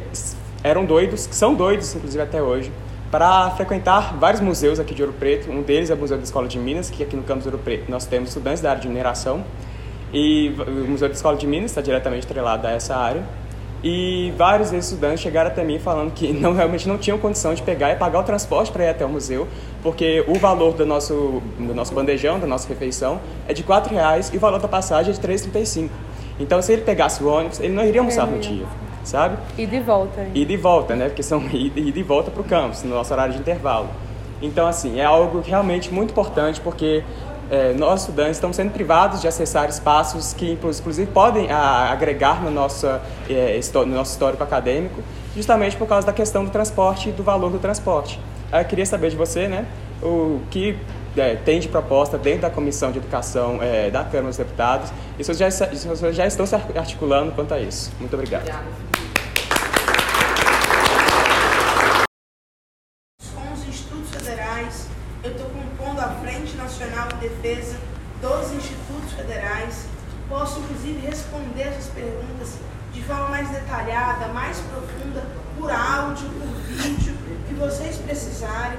eram 0.62 0.85
doidos, 0.85 1.27
que 1.27 1.35
são 1.35 1.55
doidos, 1.55 1.94
inclusive 1.94 2.22
até 2.22 2.42
hoje, 2.42 2.72
para 3.11 3.51
frequentar 3.51 4.16
vários 4.16 4.40
museus 4.40 4.79
aqui 4.79 4.94
de 4.94 5.03
Ouro 5.03 5.14
Preto. 5.14 5.51
Um 5.51 5.62
deles 5.62 5.90
é 5.90 5.94
o 5.94 5.96
Museu 5.96 6.16
da 6.16 6.24
Escola 6.24 6.48
de 6.48 6.59
Minas, 6.59 6.90
que 6.90 7.03
aqui 7.03 7.16
no 7.16 7.22
campus 7.22 7.46
Ouro 7.46 7.59
Preto 7.59 7.90
nós 7.90 8.07
temos 8.07 8.31
estudantes 8.31 8.61
da 8.61 8.70
área 8.70 8.83
de 8.83 8.88
mineração. 8.88 9.44
E 10.12 10.55
o 10.66 10.88
Museu 10.88 11.09
da 11.09 11.14
Escola 11.14 11.37
de 11.37 11.46
Minas 11.46 11.70
está 11.70 11.81
diretamente 11.81 12.27
atrelado 12.27 12.66
a 12.66 12.70
essa 12.70 12.96
área. 12.96 13.22
E 13.83 14.33
vários 14.37 14.73
estudantes 14.73 15.21
chegaram 15.21 15.51
até 15.51 15.62
mim 15.62 15.79
falando 15.79 16.12
que 16.12 16.33
não, 16.33 16.53
realmente 16.53 16.88
não 16.88 16.99
tinham 16.99 17.17
condição 17.19 17.55
de 17.55 17.62
pegar 17.62 17.93
e 17.93 17.97
pagar 17.97 18.21
o 18.21 18.23
transporte 18.25 18.73
para 18.73 18.85
ir 18.85 18.88
até 18.88 19.05
o 19.05 19.09
museu, 19.09 19.47
porque 19.83 20.25
o 20.27 20.35
valor 20.35 20.75
do 20.75 20.85
nosso, 20.85 21.41
do 21.59 21.75
nosso 21.75 21.95
bandejão, 21.95 22.41
da 22.41 22.47
nossa 22.47 22.69
refeição, 22.69 23.21
é 23.47 23.55
de 23.55 23.62
R$ 23.62 23.69
reais 23.91 24.31
e 24.33 24.37
o 24.37 24.41
valor 24.41 24.59
da 24.59 24.69
passagem 24.69 25.12
é 25.12 25.17
de 25.17 25.25
R$ 25.25 25.35
3,35. 25.35 25.91
Então, 26.41 26.61
se 26.62 26.73
ele 26.73 26.83
pegasse 26.83 27.23
o 27.23 27.29
ônibus, 27.29 27.61
ele 27.61 27.73
não 27.73 27.85
iria 27.85 28.01
almoçar 28.01 28.27
no 28.27 28.38
dia, 28.38 28.67
sabe? 29.05 29.37
E 29.57 29.67
de 29.67 29.81
volta. 29.81 30.27
E 30.35 30.45
de 30.45 30.57
volta, 30.57 30.95
né? 30.97 31.07
Porque 31.07 31.23
são 31.23 31.41
ida 31.53 31.81
e 31.81 31.93
de 31.93 32.03
volta 32.03 32.31
para 32.31 32.41
o 32.41 32.45
campus, 32.45 32.83
no 32.83 32.95
nosso 32.95 33.12
horário 33.12 33.35
de 33.35 33.41
intervalo. 33.41 33.88
Então, 34.41 34.67
assim, 34.67 35.01
é 35.01 35.05
algo 35.05 35.41
realmente 35.41 35.93
muito 35.93 36.11
importante, 36.11 36.61
porque 36.61 37.03
é, 37.51 37.73
nós 37.73 38.01
estudantes 38.01 38.37
estamos 38.37 38.57
sendo 38.57 38.73
privados 38.73 39.21
de 39.21 39.29
acessar 39.29 39.69
espaços 39.69 40.33
que, 40.33 40.53
inclusive, 40.53 41.11
podem 41.11 41.51
a, 41.51 41.91
agregar 41.91 42.43
no 42.43 42.51
nosso, 42.51 42.87
é, 43.29 43.59
no 43.75 43.87
nosso 43.87 44.13
histórico 44.13 44.43
acadêmico, 44.43 45.03
justamente 45.35 45.77
por 45.77 45.87
causa 45.87 46.07
da 46.07 46.13
questão 46.13 46.45
do 46.45 46.51
transporte 46.51 47.09
e 47.09 47.13
do 47.13 47.23
valor 47.23 47.51
do 47.51 47.59
transporte. 47.59 48.21
Eu 48.53 48.65
queria 48.65 48.87
saber 48.87 49.11
de 49.11 49.17
você, 49.17 49.49
né, 49.49 49.67
o 50.03 50.41
que 50.51 50.77
é, 51.17 51.37
tem 51.37 51.59
de 51.61 51.69
proposta 51.69 52.17
dentro 52.19 52.43
da 52.43 52.51
Comissão 52.51 52.93
de 52.93 52.99
Educação 52.99 53.59
é, 53.63 53.91
da 53.91 54.05
Câmara 54.05 54.29
dos 54.29 54.37
Deputados 54.37 54.91
e 55.19 55.25
se 55.25 55.35
vocês 55.35 55.59
já, 55.59 56.13
já 56.13 56.27
estão 56.27 56.47
se 56.47 56.55
articulando 56.55 57.33
quanto 57.33 57.55
a 57.55 57.61
isso. 57.61 57.91
Muito 57.99 58.15
obrigado. 58.15 58.43
obrigado. 58.43 58.98
Defesa 67.40 67.77
dos 68.20 68.53
institutos 68.53 69.12
federais. 69.12 69.87
Posso, 70.29 70.61
inclusive, 70.61 71.07
responder 71.07 71.62
essas 71.62 71.87
perguntas 71.87 72.55
de 72.92 73.03
forma 73.03 73.29
mais 73.29 73.48
detalhada, 73.48 74.29
mais 74.29 74.59
profunda, 74.59 75.24
por 75.59 75.70
áudio, 75.70 76.29
por 76.29 76.48
vídeo, 76.66 77.14
que 77.46 77.55
vocês 77.55 77.96
precisarem, 77.96 78.79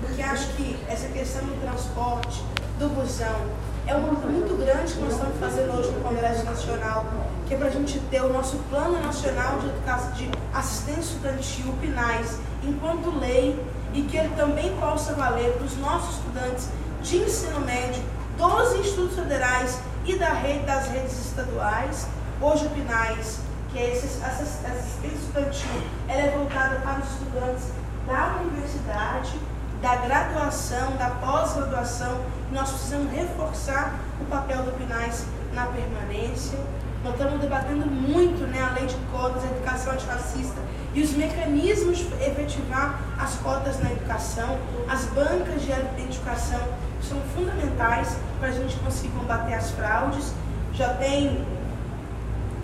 porque 0.00 0.22
acho 0.22 0.48
que 0.54 0.78
essa 0.88 1.08
questão 1.08 1.44
do 1.44 1.60
transporte, 1.60 2.42
do 2.78 2.88
busão, 2.94 3.46
é 3.86 3.94
uma 3.94 4.08
luta 4.08 4.26
muito 4.26 4.56
grande 4.56 4.92
que 4.94 5.00
nós 5.00 5.12
estamos 5.12 5.38
fazendo 5.38 5.78
hoje 5.78 5.90
no 5.90 6.00
Congresso 6.00 6.44
Nacional, 6.44 7.06
que 7.46 7.54
é 7.54 7.56
para 7.56 7.68
a 7.68 7.70
gente 7.70 7.98
ter 8.10 8.22
o 8.22 8.32
nosso 8.32 8.56
Plano 8.70 9.00
Nacional 9.00 9.58
de, 9.58 9.66
Educação, 9.66 10.12
de 10.12 10.30
Assistência 10.52 11.00
Estudantil, 11.00 11.74
PNAES, 11.80 12.38
enquanto 12.64 13.16
lei, 13.18 13.60
e 13.94 14.02
que 14.02 14.16
ele 14.16 14.34
também 14.36 14.74
possa 14.76 15.14
valer 15.14 15.52
para 15.52 15.64
os 15.64 15.76
nossos 15.78 16.16
estudantes 16.16 16.68
de 17.06 17.18
ensino 17.18 17.60
médio 17.60 18.02
dos 18.36 18.80
institutos 18.80 19.14
federais 19.14 19.78
e 20.04 20.16
da 20.16 20.32
rede, 20.32 20.66
das 20.66 20.88
redes 20.88 21.26
estaduais. 21.26 22.08
Hoje 22.40 22.66
o 22.66 22.70
PNAES, 22.70 23.38
que 23.70 23.78
é 23.78 23.92
esse 23.92 24.06
assistência 24.24 25.06
estudantil, 25.06 25.70
ela 26.08 26.20
é 26.20 26.36
voltada 26.36 26.80
para 26.80 26.98
os 26.98 27.10
estudantes 27.12 27.70
da 28.08 28.40
universidade, 28.42 29.38
da 29.80 29.94
graduação, 29.94 30.96
da 30.96 31.10
pós-graduação. 31.10 32.22
Nós 32.50 32.70
precisamos 32.70 33.12
reforçar 33.12 34.00
o 34.20 34.24
papel 34.24 34.64
do 34.64 34.72
PNAES 34.72 35.26
na 35.54 35.66
permanência. 35.66 36.58
Nós 37.04 37.12
estamos 37.12 37.40
debatendo 37.40 37.86
muito 37.86 38.48
né, 38.48 38.60
a 38.60 38.74
lei 38.74 38.86
de 38.86 38.96
cotas, 39.12 39.44
a 39.44 39.46
educação 39.46 39.92
antifascista 39.92 40.60
e 40.92 41.02
os 41.02 41.12
mecanismos 41.12 41.98
de 41.98 42.12
efetivar 42.14 42.98
as 43.16 43.34
cotas 43.36 43.78
na 43.78 43.92
educação, 43.92 44.58
as 44.88 45.04
bancas 45.04 45.62
de 45.62 45.70
educação 45.70 46.60
são 47.08 47.20
fundamentais 47.34 48.16
para 48.38 48.48
a 48.48 48.52
gente 48.52 48.76
conseguir 48.76 49.12
combater 49.14 49.54
as 49.54 49.70
fraudes. 49.70 50.32
Já 50.74 50.94
tem 50.94 51.44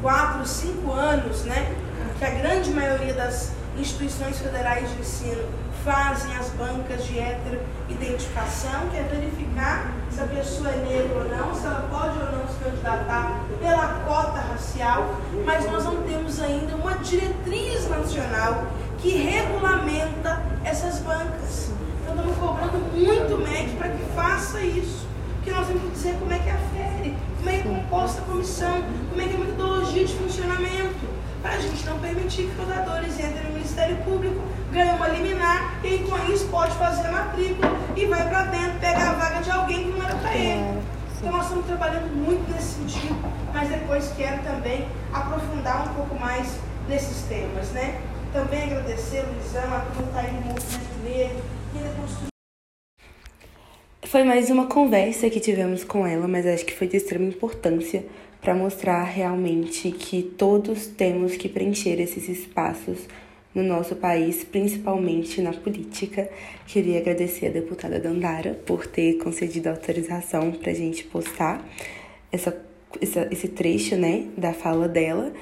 quatro, 0.01 0.47
cinco 0.47 0.93
anos, 0.93 1.45
né, 1.45 1.75
que 2.19 2.25
a 2.25 2.31
grande 2.31 2.71
maioria 2.71 3.15
das 3.15 3.53
instituições 3.79 4.39
federais 4.39 4.91
de 4.91 5.01
ensino 5.01 5.45
fazem 5.85 6.37
as 6.37 6.49
bancas 6.51 7.05
de 7.05 7.19
heteroidentificação, 7.19 8.89
que 8.91 8.97
é 8.97 9.03
verificar 9.03 9.91
se 10.11 10.21
a 10.21 10.27
pessoa 10.27 10.69
é 10.71 10.77
negra 10.77 11.19
ou 11.19 11.29
não, 11.29 11.55
se 11.55 11.67
ela 11.67 11.89
pode 11.91 12.19
ou 12.19 12.39
não 12.39 12.47
se 12.47 12.63
candidatar 12.63 13.41
pela 13.61 13.89
cota 14.07 14.41
racial, 14.41 15.17
mas 15.45 15.65
nós 15.71 15.85
não 15.85 16.03
temos 16.03 16.41
ainda 16.41 16.77
uma 16.77 16.95
diretriz 16.99 17.89
nacional 17.89 18.67
que 18.99 19.11
regulamenta 19.11 20.43
essas 20.65 20.99
bancas. 20.99 21.71
Então 22.13 22.27
estamos 22.27 22.37
cobrando 22.37 22.79
muito 22.93 23.39
médico 23.43 23.79
para 23.79 23.89
que 23.89 24.05
faça 24.15 24.61
isso, 24.61 25.07
porque 25.37 25.51
nós 25.51 25.67
temos 25.67 25.83
que 25.83 25.91
dizer 25.91 26.15
como 26.19 26.31
é 26.31 26.39
que 26.39 26.51
afere, 26.51 27.17
como 27.39 27.49
é 27.49 27.53
que 27.53 27.59
é 27.59 27.63
composta 27.63 28.21
a 28.21 28.25
comissão, 28.25 28.83
como 29.09 29.23
é 29.23 29.25
que 29.25 29.33
é 29.33 29.37
a 29.37 29.39
metodologia 29.39 30.05
de 30.05 30.15
funcionamento 30.15 31.09
para 31.41 31.53
a 31.53 31.59
gente 31.59 31.87
não 31.87 31.99
permitir 31.99 32.49
que 32.49 32.55
fraudadores 32.55 33.19
entrem 33.19 33.45
no 33.45 33.55
Ministério 33.55 33.97
Público, 34.05 34.43
ganhem 34.71 34.95
uma 34.95 35.09
liminar 35.09 35.81
e 35.83 35.99
com 36.01 36.31
isso 36.31 36.47
pode 36.49 36.75
fazer 36.75 37.09
a 37.09 37.13
matrícula 37.13 37.73
e 37.97 38.05
vai 38.05 38.29
para 38.29 38.43
dentro 38.45 38.79
pegar 38.79 39.11
a 39.11 39.13
vaga 39.15 39.41
de 39.41 39.51
alguém 39.51 39.85
que 39.85 39.99
não 39.99 40.05
era 40.05 40.15
para 40.17 40.37
ele. 40.37 40.83
Então 41.17 41.33
nós 41.33 41.45
estamos 41.45 41.67
trabalhando 41.67 42.15
muito 42.15 42.53
nesse 42.53 42.75
sentido, 42.75 43.17
mas 43.55 43.71
depois 43.71 44.13
quero 44.19 44.43
também 44.43 44.87
aprofundar 45.15 45.89
um 45.89 45.95
pouco 45.95 46.21
mais 46.21 46.59
nesses 46.87 47.23
temas, 47.23 47.71
né? 47.71 48.03
Também 48.35 48.65
agradecer 48.65 49.25
o 49.25 49.33
Luizão, 49.33 49.75
a 49.75 49.81
turma 49.81 50.09
está 50.09 50.21
aí 50.21 50.33
no 50.33 50.41
movimento 50.43 51.52
Foi 54.13 54.25
mais 54.25 54.51
uma 54.51 54.67
conversa 54.67 55.31
que 55.31 55.41
tivemos 55.41 55.85
com 55.85 56.07
ela, 56.07 56.29
mas 56.29 56.47
acho 56.47 56.67
que 56.67 56.75
foi 56.75 56.87
de 56.87 56.99
extrema 56.99 57.25
importância 57.25 58.05
para 58.43 58.55
mostrar 58.55 59.03
realmente 59.05 59.91
que 59.91 60.23
todos 60.23 60.87
temos 60.87 61.35
que 61.37 61.49
preencher 61.49 61.99
esses 61.99 62.29
espaços 62.29 63.09
no 63.55 63.63
nosso 63.63 63.97
país, 63.97 64.45
principalmente 64.45 65.41
na 65.41 65.55
política. 65.55 66.29
Queria 66.67 66.99
agradecer 66.99 67.47
a 67.47 67.51
deputada 67.51 67.99
Dandara 67.99 68.53
por 68.67 68.87
ter 68.87 69.15
concedido 69.15 69.71
autorização 69.71 70.53
para 70.53 70.73
a 70.73 70.75
gente 70.75 71.05
postar 71.05 71.67
essa, 72.31 72.55
essa, 73.01 73.29
esse 73.31 73.49
trecho 73.49 73.97
né, 73.97 74.27
da 74.37 74.53
fala 74.53 74.89
dela. 74.89 75.33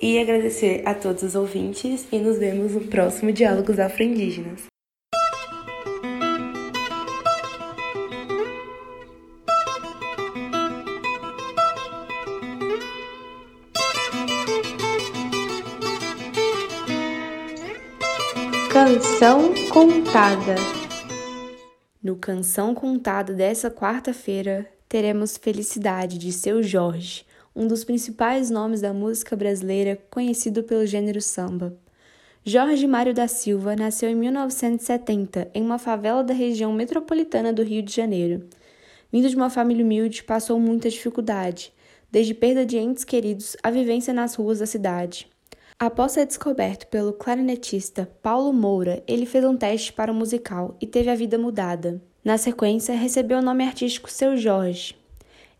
E 0.00 0.20
agradecer 0.20 0.82
a 0.84 0.94
todos 0.94 1.24
os 1.24 1.34
ouvintes 1.34 2.06
e 2.12 2.18
nos 2.18 2.38
vemos 2.38 2.72
no 2.72 2.82
próximo 2.82 3.32
Diálogos 3.32 3.80
Afro-Indígenas. 3.80 4.73
Canção 18.84 19.54
Contada 19.72 20.56
No 22.02 22.16
Canção 22.16 22.74
Contada 22.74 23.32
dessa 23.32 23.70
quarta-feira, 23.70 24.68
teremos 24.86 25.38
Felicidade 25.38 26.18
de 26.18 26.30
Seu 26.30 26.62
Jorge, 26.62 27.24
um 27.56 27.66
dos 27.66 27.82
principais 27.82 28.50
nomes 28.50 28.82
da 28.82 28.92
música 28.92 29.34
brasileira 29.34 29.98
conhecido 30.10 30.62
pelo 30.64 30.84
gênero 30.84 31.22
samba. 31.22 31.74
Jorge 32.44 32.86
Mário 32.86 33.14
da 33.14 33.26
Silva 33.26 33.74
nasceu 33.74 34.10
em 34.10 34.14
1970 34.14 35.50
em 35.54 35.62
uma 35.62 35.78
favela 35.78 36.22
da 36.22 36.34
região 36.34 36.70
metropolitana 36.70 37.54
do 37.54 37.62
Rio 37.62 37.82
de 37.82 37.94
Janeiro. 37.94 38.46
Vindo 39.10 39.30
de 39.30 39.34
uma 39.34 39.48
família 39.48 39.82
humilde, 39.82 40.22
passou 40.22 40.60
muita 40.60 40.90
dificuldade, 40.90 41.72
desde 42.12 42.34
perda 42.34 42.66
de 42.66 42.76
entes 42.76 43.02
queridos 43.02 43.56
à 43.62 43.70
vivência 43.70 44.12
nas 44.12 44.34
ruas 44.34 44.58
da 44.58 44.66
cidade. 44.66 45.33
Após 45.84 46.12
ser 46.12 46.24
descoberto 46.24 46.86
pelo 46.86 47.12
clarinetista 47.12 48.08
Paulo 48.22 48.54
Moura, 48.54 49.02
ele 49.06 49.26
fez 49.26 49.44
um 49.44 49.54
teste 49.54 49.92
para 49.92 50.10
o 50.10 50.14
musical 50.14 50.78
e 50.80 50.86
teve 50.86 51.10
a 51.10 51.14
vida 51.14 51.36
mudada. 51.36 52.00
Na 52.24 52.38
sequência, 52.38 52.96
recebeu 52.96 53.40
o 53.40 53.42
nome 53.42 53.64
artístico 53.66 54.10
Seu 54.10 54.34
Jorge. 54.34 54.96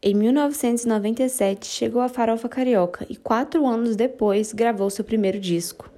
Em 0.02 0.14
1997, 0.14 1.66
chegou 1.66 2.00
à 2.00 2.08
Farofa 2.08 2.48
Carioca 2.48 3.04
e 3.10 3.16
quatro 3.16 3.66
anos 3.66 3.96
depois 3.96 4.54
gravou 4.54 4.88
seu 4.88 5.04
primeiro 5.04 5.38
disco. 5.38 5.90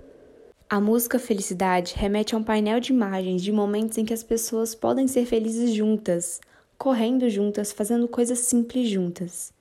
A 0.68 0.80
música 0.80 1.20
Felicidade 1.20 1.94
remete 1.96 2.34
a 2.34 2.38
um 2.38 2.42
painel 2.42 2.80
de 2.80 2.92
imagens 2.92 3.40
de 3.40 3.52
momentos 3.52 3.96
em 3.96 4.04
que 4.04 4.12
as 4.12 4.24
pessoas 4.24 4.74
podem 4.74 5.06
ser 5.06 5.24
felizes 5.24 5.72
juntas, 5.72 6.40
correndo 6.76 7.30
juntas, 7.30 7.70
fazendo 7.70 8.08
coisas 8.08 8.40
simples 8.40 8.88
juntas. 8.88 9.54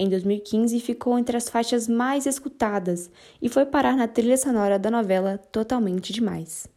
Em 0.00 0.08
2015, 0.08 0.78
ficou 0.78 1.18
entre 1.18 1.36
as 1.36 1.48
faixas 1.48 1.88
mais 1.88 2.24
escutadas 2.24 3.10
e 3.42 3.48
foi 3.48 3.66
parar 3.66 3.96
na 3.96 4.06
trilha 4.06 4.36
sonora 4.36 4.78
da 4.78 4.92
novela 4.92 5.38
Totalmente 5.50 6.12
Demais. 6.12 6.68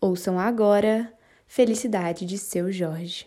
Ouçam 0.00 0.40
agora 0.40 1.12
Felicidade 1.46 2.24
de 2.24 2.38
Seu 2.38 2.72
Jorge. 2.72 3.26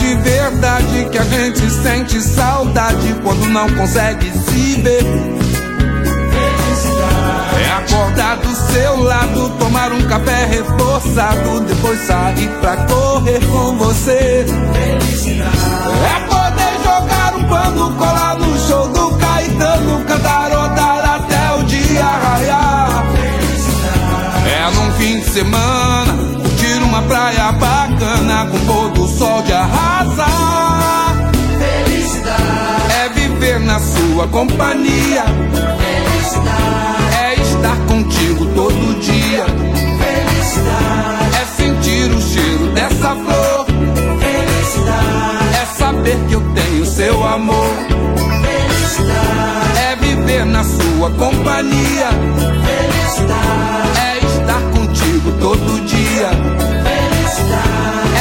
que 1.11 1.17
a 1.17 1.23
gente 1.23 1.69
sente 1.69 2.21
saudade 2.21 3.13
quando 3.21 3.45
não 3.49 3.69
consegue 3.71 4.31
se 4.31 4.81
ver. 4.81 5.03
É 7.59 7.71
acordar 7.73 8.37
do 8.37 8.55
seu 8.71 9.03
lado, 9.03 9.49
tomar 9.59 9.91
um 9.91 10.01
café 10.03 10.45
reforçado, 10.45 11.59
depois 11.61 11.99
sair 11.99 12.47
pra 12.61 12.77
correr 12.85 13.45
com 13.45 13.77
você. 13.77 14.45
É 16.05 16.19
poder 16.29 16.73
jogar 16.81 17.35
um 17.35 17.43
pano, 17.43 17.91
colar 17.95 18.37
no 18.37 18.57
show 18.67 18.87
do 18.87 19.17
Caetano, 19.17 20.05
cantarotar 20.05 21.15
até 21.15 21.55
o 21.59 21.63
dia 21.63 22.05
raiar. 22.05 23.05
É 24.47 24.75
num 24.75 24.91
fim 24.93 25.19
de 25.19 25.25
semana, 25.25 26.13
curtir 26.41 26.81
uma 26.83 27.01
praia 27.01 27.51
bacana 27.51 28.47
com 28.49 28.59
pôr 28.65 28.91
do 28.91 29.07
sol 29.07 29.41
de 29.41 29.51
arrasar. 29.51 30.70
Sua 34.11 34.27
companhia. 34.27 35.23
É 37.23 37.33
estar 37.41 37.77
contigo 37.87 38.45
todo 38.53 38.99
dia. 38.99 39.45
É 41.39 41.45
sentir 41.45 42.11
o 42.11 42.21
cheiro 42.21 42.67
dessa 42.73 43.15
flor. 43.15 43.65
É 45.61 45.65
saber 45.77 46.17
que 46.27 46.33
eu 46.33 46.41
tenho 46.53 46.85
seu 46.85 47.25
amor. 47.25 47.73
É 49.89 49.95
viver 49.95 50.45
na 50.45 50.63
sua 50.63 51.09
companhia. 51.11 52.09
É 53.97 54.17
estar 54.25 54.61
contigo 54.73 55.31
todo 55.39 55.85
dia. 55.85 56.31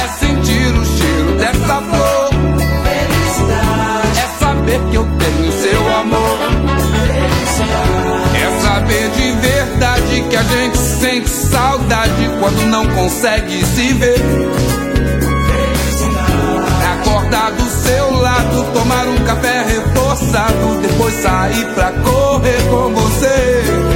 É 0.02 0.08
sentir 0.24 0.72
o 0.72 0.84
cheiro 0.84 1.36
dessa 1.36 1.82
flor. 1.82 2.09
Que 4.88 4.96
eu 4.96 5.06
tenho 5.18 5.52
seu 5.52 5.94
amor. 5.94 6.38
É 8.34 8.60
saber 8.60 9.10
de 9.10 9.32
verdade 9.32 10.24
que 10.28 10.36
a 10.36 10.42
gente 10.42 10.78
sente 10.78 11.28
saudade 11.28 12.30
quando 12.40 12.66
não 12.66 12.86
consegue 12.88 13.64
se 13.66 13.92
ver. 13.94 14.20
Acordar 17.00 17.52
do 17.52 17.68
seu 17.68 18.12
lado, 18.12 18.64
tomar 18.72 19.06
um 19.08 19.24
café 19.24 19.64
reforçado, 19.64 20.80
depois 20.82 21.14
sair 21.14 21.66
pra 21.74 21.92
correr 21.92 22.62
com 22.70 22.94
você. 22.94 23.89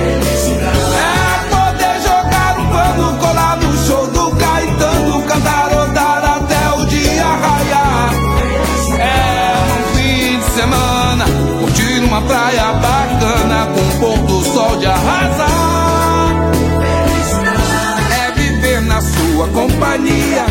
Companhia. 19.85 20.47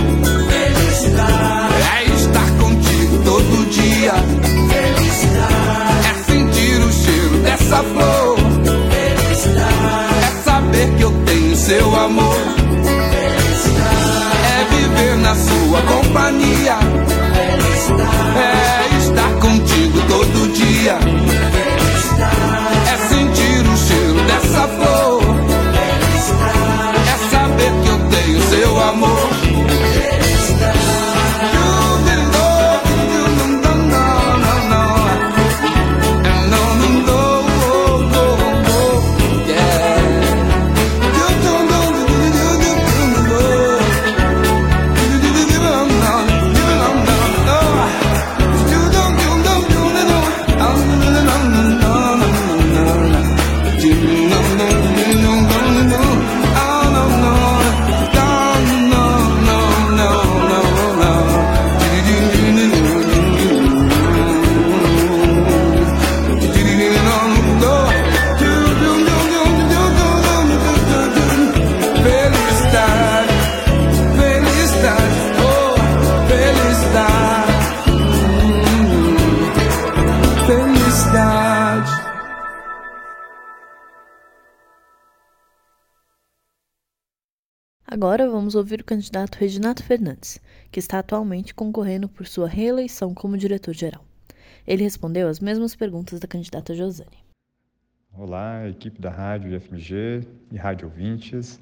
É 1.95 2.03
estar 2.13 2.49
contigo 2.59 3.17
todo 3.25 3.69
dia. 3.69 4.13
É 6.07 6.23
sentir 6.23 6.79
o 6.81 6.91
cheiro 6.91 7.37
dessa 7.39 7.83
flor. 7.83 8.37
É 10.21 10.43
saber 10.43 10.95
que 10.97 11.01
eu 11.01 11.11
tenho 11.25 11.55
seu 11.55 11.95
amor. 11.99 12.62
O 88.81 88.85
candidato 88.85 89.35
Reginato 89.37 89.83
Fernandes, 89.83 90.39
que 90.71 90.79
está 90.79 90.99
atualmente 90.99 91.53
concorrendo 91.53 92.07
por 92.09 92.25
sua 92.25 92.47
reeleição 92.47 93.13
como 93.13 93.37
diretor-geral. 93.37 94.05
Ele 94.65 94.83
respondeu 94.83 95.27
as 95.27 95.39
mesmas 95.39 95.75
perguntas 95.75 96.19
da 96.19 96.27
candidata 96.27 96.73
Josane. 96.73 97.23
Olá, 98.17 98.67
equipe 98.67 99.01
da 99.01 99.09
Rádio 99.09 99.55
IFMG 99.55 100.27
e 100.51 100.57
Rádio 100.57 100.87
Ouvintes. 100.87 101.59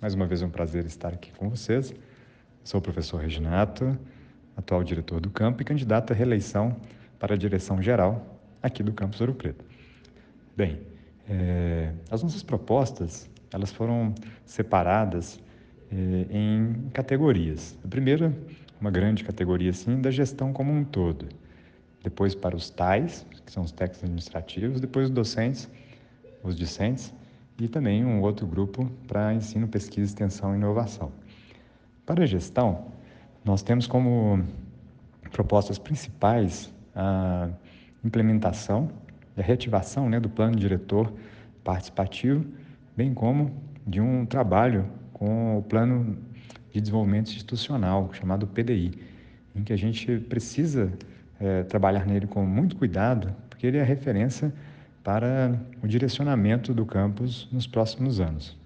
Mais 0.00 0.14
uma 0.14 0.26
vez 0.26 0.42
é 0.42 0.46
um 0.46 0.50
prazer 0.50 0.84
estar 0.86 1.12
aqui 1.12 1.32
com 1.32 1.48
vocês. 1.48 1.94
Sou 2.64 2.80
o 2.80 2.82
professor 2.82 3.20
Reginato, 3.20 3.98
atual 4.56 4.82
diretor 4.82 5.20
do 5.20 5.30
campo 5.30 5.62
e 5.62 5.64
candidato 5.64 6.12
à 6.12 6.16
reeleição 6.16 6.76
para 7.18 7.34
a 7.34 7.38
direção 7.38 7.80
geral 7.82 8.40
aqui 8.62 8.82
do 8.82 8.92
campus 8.92 9.20
Ouro 9.20 9.34
Preto. 9.34 9.64
Bem, 10.56 10.80
eh, 11.28 11.92
as 12.10 12.22
nossas 12.22 12.42
propostas 12.42 13.30
elas 13.52 13.72
foram 13.72 14.14
separadas 14.44 15.40
em 15.92 16.88
categorias. 16.92 17.76
A 17.84 17.88
primeira, 17.88 18.32
uma 18.80 18.90
grande 18.90 19.24
categoria 19.24 19.70
assim, 19.70 20.00
da 20.00 20.10
gestão 20.10 20.52
como 20.52 20.72
um 20.72 20.84
todo. 20.84 21.26
Depois 22.02 22.34
para 22.34 22.56
os 22.56 22.70
TAIs, 22.70 23.26
que 23.44 23.52
são 23.52 23.62
os 23.62 23.72
técnicos 23.72 24.04
administrativos, 24.04 24.80
depois 24.80 25.06
os 25.06 25.10
docentes, 25.10 25.68
os 26.42 26.56
discentes, 26.56 27.12
e 27.58 27.68
também 27.68 28.04
um 28.04 28.22
outro 28.22 28.46
grupo 28.46 28.90
para 29.06 29.34
ensino, 29.34 29.68
pesquisa, 29.68 30.06
extensão 30.06 30.54
e 30.54 30.56
inovação. 30.56 31.12
Para 32.06 32.22
a 32.24 32.26
gestão, 32.26 32.86
nós 33.44 33.62
temos 33.62 33.86
como 33.86 34.42
propostas 35.30 35.78
principais 35.78 36.72
a 36.94 37.50
implementação 38.02 38.90
e 39.36 39.40
a 39.40 39.44
reativação 39.44 40.08
né, 40.08 40.18
do 40.18 40.28
plano 40.28 40.56
diretor 40.56 41.12
participativo, 41.62 42.46
bem 42.96 43.12
como 43.12 43.52
de 43.86 44.00
um 44.00 44.24
trabalho 44.24 44.86
com 45.20 45.58
o 45.58 45.62
plano 45.62 46.16
de 46.72 46.80
desenvolvimento 46.80 47.28
institucional, 47.28 48.08
chamado 48.14 48.46
PDI, 48.46 48.98
em 49.54 49.62
que 49.62 49.70
a 49.70 49.76
gente 49.76 50.18
precisa 50.18 50.90
eh, 51.38 51.62
trabalhar 51.64 52.06
nele 52.06 52.26
com 52.26 52.46
muito 52.46 52.74
cuidado, 52.74 53.36
porque 53.50 53.66
ele 53.66 53.76
é 53.76 53.82
referência 53.82 54.50
para 55.04 55.60
o 55.82 55.86
direcionamento 55.86 56.72
do 56.72 56.86
campus 56.86 57.46
nos 57.52 57.66
próximos 57.66 58.18
anos. 58.18 58.56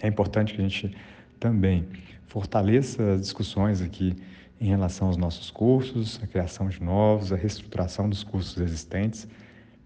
É 0.00 0.08
importante 0.08 0.54
que 0.54 0.60
a 0.60 0.64
gente 0.64 0.96
também 1.38 1.86
fortaleça 2.26 3.12
as 3.12 3.20
discussões 3.20 3.80
aqui 3.80 4.16
em 4.60 4.66
relação 4.66 5.06
aos 5.06 5.16
nossos 5.16 5.52
cursos, 5.52 6.18
a 6.20 6.26
criação 6.26 6.68
de 6.68 6.82
novos, 6.82 7.32
a 7.32 7.36
reestruturação 7.36 8.08
dos 8.08 8.24
cursos 8.24 8.60
existentes 8.60 9.28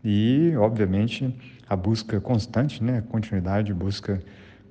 e, 0.03 0.55
obviamente, 0.57 1.37
a 1.69 1.77
busca 1.77 2.19
constante, 2.23 2.83
né, 2.83 3.03
continuidade, 3.11 3.75
busca 3.75 4.23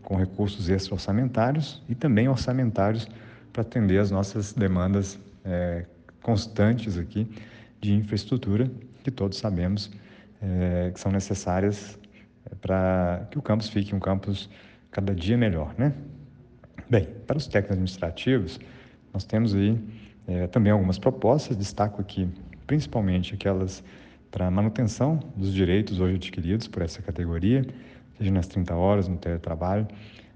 com 0.09 0.15
recursos 0.15 0.69
extra-orçamentários 0.69 1.83
e 1.87 1.93
também 1.93 2.27
orçamentários 2.27 3.07
para 3.53 3.61
atender 3.61 3.99
as 3.99 4.09
nossas 4.09 4.53
demandas 4.53 5.19
eh, 5.45 5.85
constantes 6.23 6.97
aqui 6.97 7.27
de 7.79 7.93
infraestrutura, 7.93 8.71
que 9.03 9.11
todos 9.11 9.37
sabemos 9.37 9.91
eh, 10.41 10.89
que 10.91 10.99
são 10.99 11.11
necessárias 11.11 11.99
para 12.59 13.27
que 13.29 13.37
o 13.37 13.41
campus 13.41 13.69
fique 13.69 13.93
um 13.93 13.99
campus 13.99 14.49
cada 14.89 15.13
dia 15.13 15.37
melhor, 15.37 15.75
né? 15.77 15.93
Bem, 16.89 17.07
para 17.27 17.37
os 17.37 17.45
técnicos 17.45 17.73
administrativos, 17.73 18.59
nós 19.13 19.23
temos 19.25 19.53
aí 19.53 19.79
eh, 20.27 20.47
também 20.47 20.71
algumas 20.71 20.97
propostas, 20.97 21.55
destaco 21.55 22.01
aqui 22.01 22.27
principalmente 22.65 23.35
aquelas 23.35 23.83
para 24.31 24.49
manutenção 24.49 25.19
dos 25.35 25.53
direitos 25.53 25.99
hoje 25.99 26.15
adquiridos 26.15 26.67
por 26.67 26.81
essa 26.81 26.99
categoria, 26.99 27.63
seja 28.19 28.31
nas 28.31 28.47
30 28.47 28.75
horas, 28.75 29.07
no 29.07 29.17
teletrabalho, 29.17 29.87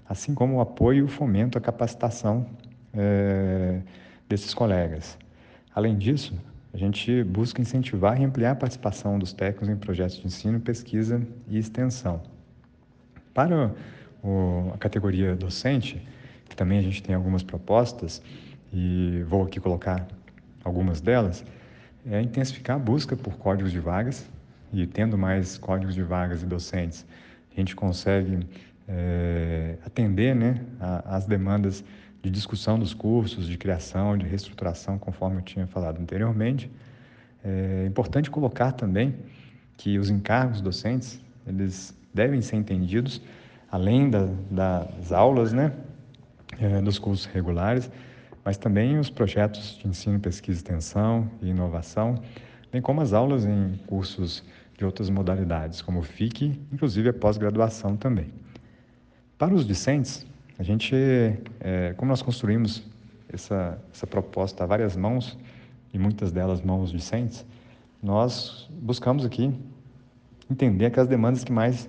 assim 0.08 0.34
como 0.34 0.56
o 0.56 0.60
apoio 0.60 1.00
e 1.00 1.02
o 1.02 1.08
fomento 1.08 1.58
à 1.58 1.60
capacitação 1.60 2.46
eh, 2.94 3.80
desses 4.28 4.54
colegas. 4.54 5.18
Além 5.74 5.96
disso, 5.96 6.34
a 6.72 6.78
gente 6.78 7.22
busca 7.22 7.60
incentivar 7.60 8.20
e 8.20 8.24
ampliar 8.24 8.52
a 8.52 8.54
participação 8.54 9.18
dos 9.18 9.32
técnicos 9.32 9.68
em 9.68 9.76
projetos 9.76 10.16
de 10.16 10.26
ensino, 10.26 10.58
pesquisa 10.58 11.20
e 11.46 11.58
extensão. 11.58 12.22
Para 13.34 13.74
o, 14.22 14.70
a 14.74 14.78
categoria 14.78 15.36
docente, 15.36 16.02
que 16.48 16.56
também 16.56 16.78
a 16.78 16.82
gente 16.82 17.02
tem 17.02 17.14
algumas 17.14 17.42
propostas, 17.42 18.22
e 18.72 19.22
vou 19.28 19.44
aqui 19.44 19.60
colocar 19.60 20.06
algumas 20.64 21.00
delas, 21.00 21.44
é 22.06 22.20
intensificar 22.20 22.76
a 22.76 22.78
busca 22.78 23.14
por 23.14 23.36
códigos 23.36 23.70
de 23.70 23.78
vagas, 23.78 24.28
e 24.72 24.86
tendo 24.86 25.16
mais 25.16 25.58
códigos 25.58 25.94
de 25.94 26.02
vagas 26.02 26.42
e 26.42 26.46
docentes, 26.46 27.06
a 27.56 27.60
gente 27.60 27.76
consegue 27.76 28.46
é, 28.88 29.76
atender 29.84 30.34
né, 30.34 30.60
as 31.04 31.26
demandas 31.26 31.84
de 32.22 32.30
discussão 32.30 32.78
dos 32.78 32.94
cursos, 32.94 33.46
de 33.46 33.56
criação, 33.58 34.16
de 34.16 34.26
reestruturação, 34.26 34.98
conforme 34.98 35.36
eu 35.36 35.42
tinha 35.42 35.66
falado 35.66 36.00
anteriormente. 36.00 36.70
É 37.44 37.84
importante 37.86 38.30
colocar 38.30 38.72
também 38.72 39.14
que 39.76 39.98
os 39.98 40.08
encargos 40.08 40.60
docentes, 40.60 41.20
eles 41.46 41.96
devem 42.12 42.40
ser 42.40 42.56
entendidos 42.56 43.20
além 43.70 44.08
da, 44.08 44.26
das 44.50 45.12
aulas, 45.12 45.52
né, 45.52 45.72
é, 46.60 46.80
dos 46.80 46.98
cursos 46.98 47.26
regulares, 47.26 47.90
mas 48.44 48.56
também 48.56 48.98
os 48.98 49.10
projetos 49.10 49.78
de 49.78 49.88
ensino, 49.88 50.20
pesquisa, 50.20 50.58
extensão 50.58 51.28
e 51.42 51.48
inovação, 51.48 52.22
bem 52.70 52.80
como 52.80 53.00
as 53.00 53.12
aulas 53.12 53.44
em 53.44 53.74
cursos 53.86 54.44
de 54.76 54.84
outras 54.84 55.08
modalidades, 55.10 55.80
como 55.82 56.00
o 56.00 56.02
FIC, 56.02 56.60
inclusive 56.72 57.08
a 57.08 57.12
pós-graduação 57.12 57.96
também. 57.96 58.32
Para 59.38 59.54
os 59.54 59.66
discentes, 59.66 60.26
A 60.56 60.62
gente, 60.62 60.94
é, 61.58 61.94
como 61.96 62.10
nós 62.10 62.22
construímos 62.22 62.84
essa, 63.28 63.76
essa 63.92 64.06
proposta 64.06 64.62
a 64.62 64.66
várias 64.66 64.96
mãos, 64.96 65.36
e 65.92 65.98
muitas 65.98 66.32
delas 66.32 66.60
mãos 66.60 66.90
discentes, 66.90 67.44
nós 68.02 68.68
buscamos 68.70 69.24
aqui 69.24 69.52
entender 70.50 70.86
aquelas 70.86 71.08
demandas 71.08 71.42
que 71.44 71.52
mais 71.52 71.88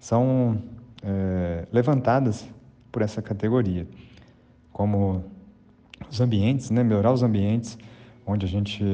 são 0.00 0.62
é, 1.02 1.66
levantadas 1.72 2.48
por 2.90 3.02
essa 3.02 3.20
categoria, 3.20 3.86
como 4.72 5.24
os 6.10 6.20
ambientes, 6.20 6.70
né, 6.70 6.82
melhorar 6.82 7.12
os 7.12 7.22
ambientes 7.22 7.78
onde 8.26 8.46
a 8.46 8.48
gente 8.48 8.84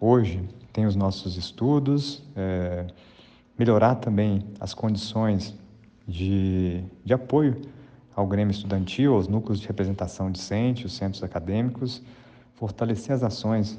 hoje 0.00 0.42
tem 0.76 0.84
os 0.84 0.94
nossos 0.94 1.38
estudos, 1.38 2.22
é, 2.36 2.86
melhorar 3.58 3.94
também 3.94 4.44
as 4.60 4.74
condições 4.74 5.54
de, 6.06 6.84
de 7.02 7.14
apoio 7.14 7.62
ao 8.14 8.26
Grêmio 8.26 8.52
Estudantil, 8.52 9.14
aos 9.14 9.26
núcleos 9.26 9.58
de 9.58 9.66
representação 9.66 10.30
discente, 10.30 10.84
os 10.84 10.92
centros 10.92 11.22
acadêmicos, 11.22 12.02
fortalecer 12.56 13.14
as 13.14 13.22
ações 13.22 13.78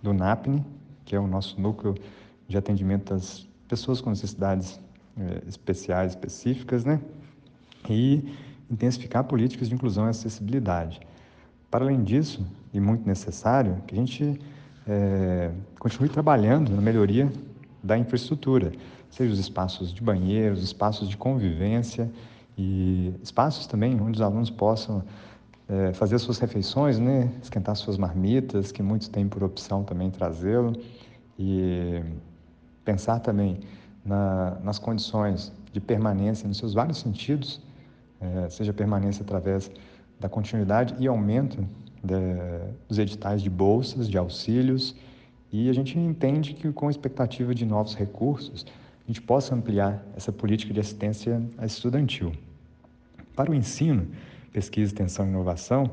do 0.00 0.14
NAPNE, 0.14 0.64
que 1.04 1.16
é 1.16 1.18
o 1.18 1.26
nosso 1.26 1.60
núcleo 1.60 1.96
de 2.46 2.56
atendimento 2.56 3.12
às 3.12 3.44
pessoas 3.66 4.00
com 4.00 4.10
necessidades 4.10 4.78
eh, 5.18 5.42
especiais, 5.48 6.12
específicas, 6.12 6.84
né? 6.84 7.00
E 7.90 8.22
intensificar 8.70 9.24
políticas 9.24 9.68
de 9.68 9.74
inclusão 9.74 10.06
e 10.06 10.10
acessibilidade. 10.10 11.00
Para 11.72 11.84
além 11.84 12.04
disso, 12.04 12.46
e 12.72 12.78
muito 12.78 13.04
necessário, 13.04 13.82
que 13.84 13.96
a 13.96 13.98
gente 13.98 14.38
eh, 14.86 15.50
continue 15.78 16.08
trabalhando 16.08 16.70
na 16.70 16.80
melhoria 16.80 17.30
da 17.82 17.96
infraestrutura, 17.98 18.72
seja 19.10 19.32
os 19.32 19.38
espaços 19.38 19.92
de 19.92 20.02
banheiros, 20.02 20.62
espaços 20.62 21.08
de 21.08 21.16
convivência 21.16 22.10
e 22.56 23.14
espaços 23.22 23.66
também 23.66 24.00
onde 24.00 24.16
os 24.18 24.20
alunos 24.20 24.50
possam 24.50 25.02
é, 25.68 25.92
fazer 25.92 26.18
suas 26.18 26.38
refeições, 26.38 26.98
né? 26.98 27.30
esquentar 27.42 27.74
suas 27.76 27.98
marmitas, 27.98 28.70
que 28.70 28.82
muitos 28.82 29.08
têm 29.08 29.28
por 29.28 29.42
opção 29.42 29.82
também 29.82 30.10
trazê-lo, 30.10 30.72
e 31.38 32.02
pensar 32.84 33.20
também 33.20 33.60
na, 34.04 34.58
nas 34.62 34.78
condições 34.78 35.52
de 35.72 35.80
permanência 35.80 36.46
nos 36.48 36.58
seus 36.58 36.72
vários 36.72 36.98
sentidos, 36.98 37.60
é, 38.20 38.48
seja 38.48 38.72
permanência 38.72 39.22
através 39.22 39.70
da 40.18 40.28
continuidade 40.28 40.94
e 40.98 41.06
aumento 41.06 41.66
de, 42.02 42.14
dos 42.88 42.98
editais 42.98 43.42
de 43.42 43.50
bolsas, 43.50 44.08
de 44.08 44.16
auxílios, 44.16 44.94
e 45.52 45.70
a 45.70 45.72
gente 45.72 45.98
entende 45.98 46.54
que 46.54 46.70
com 46.72 46.88
a 46.88 46.90
expectativa 46.90 47.54
de 47.54 47.64
novos 47.64 47.94
recursos, 47.94 48.66
a 49.04 49.06
gente 49.06 49.22
possa 49.22 49.54
ampliar 49.54 50.04
essa 50.16 50.32
política 50.32 50.74
de 50.74 50.80
assistência 50.80 51.40
estudantil. 51.62 52.32
Para 53.34 53.50
o 53.50 53.54
ensino, 53.54 54.08
pesquisa, 54.52 54.92
extensão 54.92 55.26
e 55.26 55.28
inovação, 55.28 55.90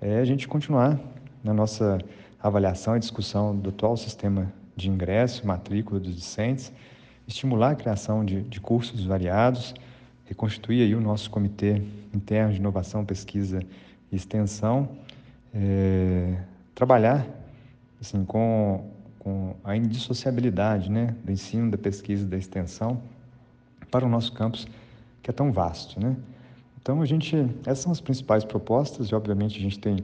é 0.00 0.18
a 0.18 0.24
gente 0.24 0.46
continuar 0.46 1.00
na 1.42 1.54
nossa 1.54 1.98
avaliação 2.42 2.96
e 2.96 3.00
discussão 3.00 3.56
do 3.56 3.70
atual 3.70 3.96
sistema 3.96 4.52
de 4.76 4.88
ingresso, 4.88 5.46
matrícula 5.46 6.00
dos 6.00 6.14
discentes, 6.14 6.72
estimular 7.26 7.70
a 7.70 7.74
criação 7.74 8.24
de, 8.24 8.42
de 8.42 8.60
cursos 8.60 9.04
variados, 9.04 9.74
reconstituir 10.24 10.82
aí 10.82 10.94
o 10.94 11.00
nosso 11.00 11.30
comitê 11.30 11.82
interno 12.14 12.52
de 12.52 12.58
inovação, 12.58 13.04
pesquisa 13.04 13.62
e 14.10 14.16
extensão, 14.16 14.88
é, 15.54 16.36
trabalhar 16.74 17.26
assim, 18.00 18.24
com, 18.24 18.90
com 19.18 19.54
a 19.62 19.76
indissociabilidade 19.76 20.90
né, 20.90 21.14
do 21.24 21.30
ensino, 21.30 21.70
da 21.70 21.78
pesquisa 21.78 22.26
da 22.26 22.36
extensão 22.36 23.02
para 23.90 24.04
o 24.04 24.08
nosso 24.08 24.32
campus, 24.32 24.66
que 25.22 25.30
é 25.30 25.32
tão 25.32 25.52
vasto. 25.52 26.00
Né? 26.00 26.16
Então, 26.80 27.02
a 27.02 27.06
gente, 27.06 27.36
essas 27.66 27.80
são 27.80 27.92
as 27.92 28.00
principais 28.00 28.44
propostas 28.44 29.08
e, 29.08 29.14
obviamente, 29.14 29.58
a 29.58 29.60
gente 29.60 29.78
tem 29.78 29.98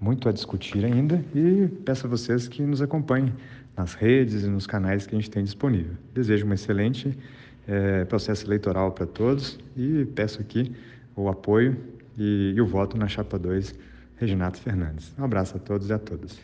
muito 0.00 0.28
a 0.28 0.32
discutir 0.32 0.84
ainda 0.84 1.24
e 1.34 1.68
peço 1.84 2.06
a 2.06 2.10
vocês 2.10 2.46
que 2.46 2.62
nos 2.62 2.80
acompanhem 2.82 3.32
nas 3.76 3.94
redes 3.94 4.44
e 4.44 4.48
nos 4.48 4.66
canais 4.66 5.06
que 5.06 5.14
a 5.14 5.18
gente 5.18 5.30
tem 5.30 5.42
disponível. 5.42 5.94
Desejo 6.14 6.46
um 6.46 6.52
excelente 6.52 7.16
é, 7.66 8.04
processo 8.04 8.46
eleitoral 8.46 8.92
para 8.92 9.06
todos 9.06 9.58
e 9.76 10.04
peço 10.14 10.40
aqui 10.40 10.72
o 11.16 11.28
apoio 11.28 11.76
e, 12.16 12.52
e 12.54 12.60
o 12.60 12.66
voto 12.66 12.96
na 12.96 13.08
Chapa 13.08 13.38
2, 13.38 13.74
Reginato 14.18 14.60
Fernandes. 14.60 15.12
Um 15.18 15.24
abraço 15.24 15.56
a 15.56 15.60
todos 15.60 15.88
e 15.88 15.92
a 15.92 15.98
todas. 15.98 16.38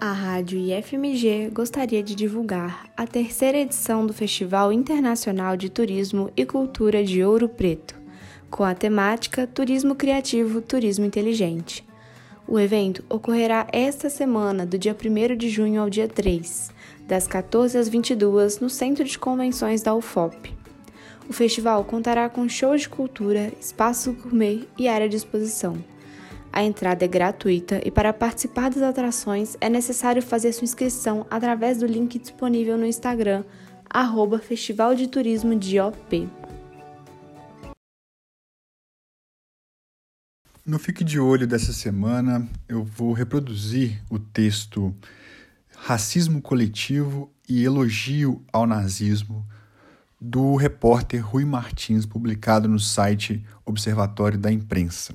A 0.00 0.12
Rádio 0.12 0.58
IFMG 0.58 1.50
gostaria 1.52 2.02
de 2.02 2.14
divulgar 2.14 2.86
a 2.96 3.06
terceira 3.06 3.58
edição 3.58 4.06
do 4.06 4.12
Festival 4.12 4.72
Internacional 4.72 5.56
de 5.56 5.70
Turismo 5.70 6.30
e 6.36 6.44
Cultura 6.44 7.02
de 7.02 7.24
Ouro 7.24 7.48
Preto 7.48 8.06
com 8.50 8.64
a 8.64 8.74
temática 8.74 9.46
Turismo 9.46 9.94
Criativo, 9.94 10.60
Turismo 10.60 11.04
Inteligente. 11.04 11.84
O 12.48 12.58
evento 12.58 13.04
ocorrerá 13.08 13.66
esta 13.72 14.08
semana, 14.08 14.64
do 14.64 14.78
dia 14.78 14.94
1 14.94 15.36
de 15.36 15.48
junho 15.48 15.80
ao 15.80 15.90
dia 15.90 16.06
3, 16.06 16.70
das 17.06 17.26
14 17.26 17.76
às 17.76 17.88
22, 17.88 18.60
no 18.60 18.70
Centro 18.70 19.04
de 19.04 19.18
Convenções 19.18 19.82
da 19.82 19.94
UFOP. 19.94 20.54
O 21.28 21.32
festival 21.32 21.84
contará 21.84 22.28
com 22.28 22.48
shows 22.48 22.82
de 22.82 22.88
cultura, 22.88 23.52
espaço 23.60 24.12
gourmet 24.12 24.66
e 24.78 24.86
área 24.86 25.08
de 25.08 25.16
exposição. 25.16 25.76
A 26.56 26.62
entrada 26.62 27.04
é 27.04 27.08
gratuita 27.08 27.82
e 27.84 27.90
para 27.90 28.14
participar 28.14 28.70
das 28.70 28.82
atrações 28.82 29.58
é 29.60 29.68
necessário 29.68 30.22
fazer 30.22 30.54
sua 30.54 30.64
inscrição 30.64 31.26
através 31.30 31.80
do 31.80 31.86
link 31.86 32.18
disponível 32.18 32.78
no 32.78 32.86
Instagram, 32.86 33.44
arroba 33.90 34.38
Festival 34.38 34.94
de 34.94 35.06
Turismo 35.06 35.54
de 35.54 35.78
OP. 35.78 36.26
No 40.64 40.78
Fique 40.78 41.04
de 41.04 41.20
Olho 41.20 41.46
dessa 41.46 41.74
semana, 41.74 42.48
eu 42.66 42.82
vou 42.82 43.12
reproduzir 43.12 44.02
o 44.08 44.18
texto 44.18 44.96
Racismo 45.76 46.40
Coletivo 46.40 47.30
e 47.46 47.62
Elogio 47.62 48.42
ao 48.50 48.66
Nazismo 48.66 49.46
do 50.18 50.56
repórter 50.56 51.22
Rui 51.22 51.44
Martins, 51.44 52.06
publicado 52.06 52.66
no 52.66 52.80
site 52.80 53.44
Observatório 53.62 54.38
da 54.38 54.50
Imprensa. 54.50 55.14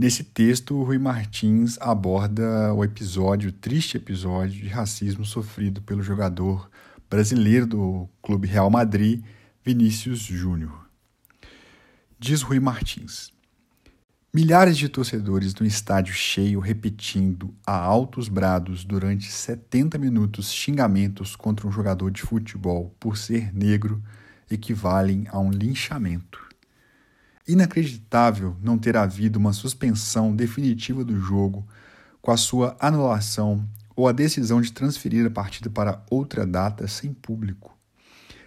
Nesse 0.00 0.24
texto, 0.24 0.82
Rui 0.82 0.98
Martins 0.98 1.76
aborda 1.78 2.72
o 2.72 2.82
episódio, 2.82 3.50
o 3.50 3.52
triste 3.52 3.98
episódio 3.98 4.62
de 4.62 4.66
racismo 4.66 5.26
sofrido 5.26 5.82
pelo 5.82 6.02
jogador 6.02 6.70
brasileiro 7.10 7.66
do 7.66 8.08
Clube 8.22 8.48
Real 8.48 8.70
Madrid, 8.70 9.22
Vinícius 9.62 10.20
Júnior. 10.20 10.88
Diz 12.18 12.40
Rui 12.40 12.58
Martins. 12.58 13.30
Milhares 14.32 14.78
de 14.78 14.88
torcedores 14.88 15.54
no 15.56 15.66
estádio 15.66 16.14
cheio 16.14 16.60
repetindo 16.60 17.54
a 17.66 17.76
altos 17.76 18.26
brados 18.26 18.86
durante 18.86 19.30
70 19.30 19.98
minutos 19.98 20.50
xingamentos 20.50 21.36
contra 21.36 21.68
um 21.68 21.70
jogador 21.70 22.10
de 22.10 22.22
futebol 22.22 22.96
por 22.98 23.18
ser 23.18 23.52
negro 23.52 24.02
equivalem 24.50 25.26
a 25.28 25.38
um 25.38 25.50
linchamento. 25.50 26.49
Inacreditável 27.48 28.56
não 28.62 28.78
ter 28.78 28.96
havido 28.96 29.38
uma 29.38 29.52
suspensão 29.52 30.34
definitiva 30.34 31.04
do 31.04 31.18
jogo 31.18 31.66
com 32.20 32.30
a 32.30 32.36
sua 32.36 32.76
anulação 32.78 33.66
ou 33.96 34.06
a 34.06 34.12
decisão 34.12 34.60
de 34.60 34.72
transferir 34.72 35.26
a 35.26 35.30
partida 35.30 35.68
para 35.68 36.02
outra 36.10 36.46
data 36.46 36.86
sem 36.86 37.12
público. 37.12 37.76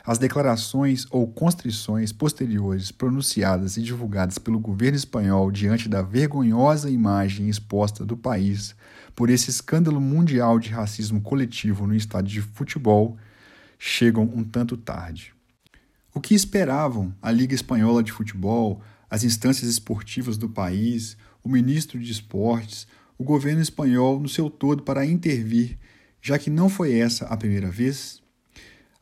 As 0.05 0.17
declarações 0.17 1.07
ou 1.11 1.25
constrições 1.25 2.11
posteriores 2.11 2.91
pronunciadas 2.91 3.77
e 3.77 3.81
divulgadas 3.81 4.37
pelo 4.37 4.59
governo 4.59 4.97
espanhol 4.97 5.49
diante 5.49 5.87
da 5.87 6.01
vergonhosa 6.01 6.89
imagem 6.89 7.47
exposta 7.47 8.05
do 8.05 8.17
país 8.17 8.75
por 9.15 9.29
esse 9.29 9.49
escândalo 9.49 10.01
mundial 10.01 10.59
de 10.59 10.69
racismo 10.69 11.21
coletivo 11.21 11.87
no 11.87 11.95
estádio 11.95 12.41
de 12.41 12.41
futebol 12.41 13.17
chegam 13.79 14.23
um 14.23 14.43
tanto 14.43 14.75
tarde. 14.75 15.33
O 16.13 16.19
que 16.19 16.35
esperavam 16.35 17.13
a 17.21 17.31
Liga 17.31 17.55
Espanhola 17.55 18.03
de 18.03 18.11
Futebol, 18.11 18.81
as 19.13 19.23
instâncias 19.23 19.69
esportivas 19.69 20.37
do 20.37 20.49
país, 20.49 21.15
o 21.43 21.47
ministro 21.47 21.99
de 21.99 22.11
Esportes, 22.11 22.87
o 23.15 23.23
governo 23.23 23.61
espanhol 23.61 24.19
no 24.19 24.27
seu 24.27 24.49
todo 24.49 24.81
para 24.81 25.05
intervir, 25.05 25.77
já 26.19 26.39
que 26.39 26.49
não 26.49 26.67
foi 26.67 26.97
essa 26.97 27.27
a 27.27 27.37
primeira 27.37 27.69
vez? 27.69 28.23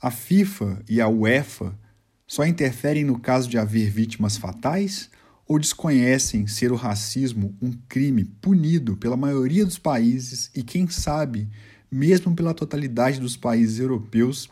A 0.01 0.11
FIFA 0.11 0.83
e 0.89 0.99
a 0.99 1.07
UEFA 1.07 1.79
só 2.27 2.45
interferem 2.45 3.05
no 3.05 3.21
caso 3.21 3.47
de 3.47 3.57
haver 3.57 3.89
vítimas 3.89 4.35
fatais 4.35 5.09
ou 5.47 5.57
desconhecem 5.57 6.45
ser 6.45 6.73
o 6.73 6.75
racismo 6.75 7.55
um 7.61 7.71
crime 7.87 8.25
punido 8.25 8.97
pela 8.97 9.15
maioria 9.15 9.65
dos 9.65 9.77
países 9.77 10.51
e, 10.53 10.61
quem 10.61 10.89
sabe, 10.89 11.47
mesmo 11.89 12.35
pela 12.35 12.53
totalidade 12.53 13.17
dos 13.17 13.37
países 13.37 13.79
europeus, 13.79 14.49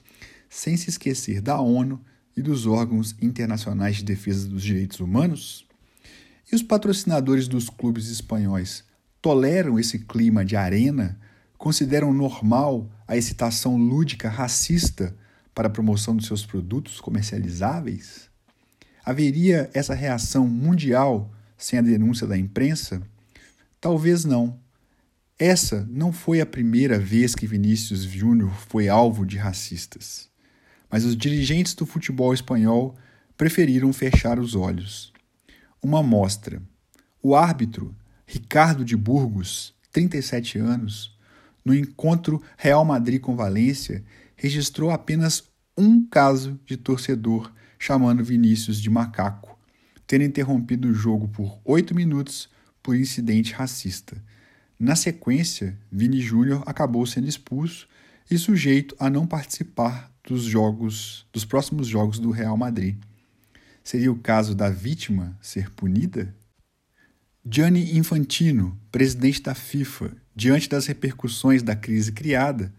sem 0.50 0.78
se 0.78 0.90
esquecer 0.90 1.42
da 1.42 1.60
ONU 1.60 2.00
e 2.36 2.42
dos 2.42 2.66
órgãos 2.66 3.16
internacionais 3.22 3.98
de 3.98 4.04
defesa 4.04 4.48
dos 4.48 4.64
direitos 4.64 5.00
humanos? 5.00 5.68
E 6.52 6.56
os 6.56 6.64
patrocinadores 6.64 7.48
dos 7.48 7.70
clubes 7.70 8.10
espanhóis 8.10 8.84
toleram 9.22 9.78
esse 9.80 10.00
clima 10.00 10.44
de 10.44 10.56
arena? 10.56 11.20
Consideram 11.58 12.14
normal 12.14 12.90
a 13.08 13.18
excitação 13.18 13.78
lúdica 13.78 14.30
racista 14.30 15.16
para 15.54 15.68
a 15.68 15.72
promoção 15.72 16.16
dos 16.16 16.26
seus 16.26 16.46
produtos 16.46 17.02
comercializáveis? 17.02 18.30
Haveria 19.04 19.70
essa 19.74 19.94
reação 19.94 20.48
mundial 20.48 21.34
sem 21.58 21.78
a 21.78 21.82
denúncia 21.82 22.26
da 22.26 22.38
imprensa? 22.38 23.02
Talvez 23.82 24.24
não. 24.24 24.60
Essa 25.38 25.88
não 25.90 26.12
foi 26.12 26.42
a 26.42 26.46
primeira 26.46 27.00
vez 27.00 27.34
que 27.34 27.48
Vinícius 27.48 28.02
Júnior 28.04 28.54
foi 28.68 28.90
alvo 28.90 29.26
de 29.26 29.38
racistas. 29.38 30.29
Mas 30.90 31.06
os 31.06 31.16
dirigentes 31.16 31.74
do 31.74 31.86
futebol 31.86 32.34
espanhol 32.34 32.96
preferiram 33.38 33.94
fechar 33.94 34.40
os 34.40 34.56
olhos. 34.56 35.14
Uma 35.82 36.00
amostra. 36.00 36.62
O 37.22 37.36
árbitro, 37.36 37.96
Ricardo 38.26 38.84
de 38.84 38.98
Burgos, 38.98 39.74
37 39.92 40.58
anos, 40.58 41.18
no 41.64 41.74
encontro 41.74 42.42
Real 42.58 42.84
Madrid 42.84 43.22
com 43.22 43.36
Valência, 43.36 44.04
registrou 44.36 44.92
apenas 44.92 45.44
um 45.78 46.06
caso 46.06 46.60
de 46.66 46.76
torcedor 46.76 47.52
chamando 47.78 48.24
Vinícius 48.24 48.82
de 48.82 48.90
macaco, 48.90 49.58
tendo 50.06 50.24
interrompido 50.24 50.90
o 50.90 50.94
jogo 50.94 51.28
por 51.30 51.60
oito 51.64 51.96
minutos 51.96 52.50
por 52.84 52.96
incidente 52.96 53.54
racista. 53.54 54.22
Na 54.78 54.96
sequência, 54.96 55.78
Vini 55.92 56.20
Júnior 56.20 56.64
acabou 56.66 57.06
sendo 57.06 57.28
expulso 57.28 57.88
e 58.30 58.38
sujeito 58.38 58.96
a 59.00 59.10
não 59.10 59.26
participar 59.26 60.12
dos 60.30 60.44
jogos, 60.44 61.28
dos 61.34 61.44
próximos 61.44 61.88
jogos 61.88 62.20
do 62.20 62.32
Real 62.32 62.56
Madrid. 62.56 62.98
Seria 63.84 64.12
o 64.12 64.20
caso 64.20 64.56
da 64.56 64.70
vítima 64.70 65.38
ser 65.42 65.70
punida? 65.72 66.34
Gianni 67.46 67.98
Infantino, 67.98 68.80
presidente 68.92 69.42
da 69.42 69.56
FIFA, 69.56 70.16
diante 70.36 70.70
das 70.70 70.86
repercussões 70.86 71.62
da 71.62 71.76
crise 71.76 72.12
criada, 72.12 72.74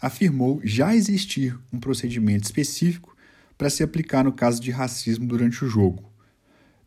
afirmou 0.00 0.60
já 0.64 0.94
existir 0.94 1.58
um 1.72 1.78
procedimento 1.78 2.44
específico 2.44 3.16
para 3.58 3.68
se 3.68 3.82
aplicar 3.82 4.24
no 4.24 4.32
caso 4.32 4.60
de 4.60 4.70
racismo 4.70 5.26
durante 5.26 5.64
o 5.64 5.68
jogo. 5.68 6.10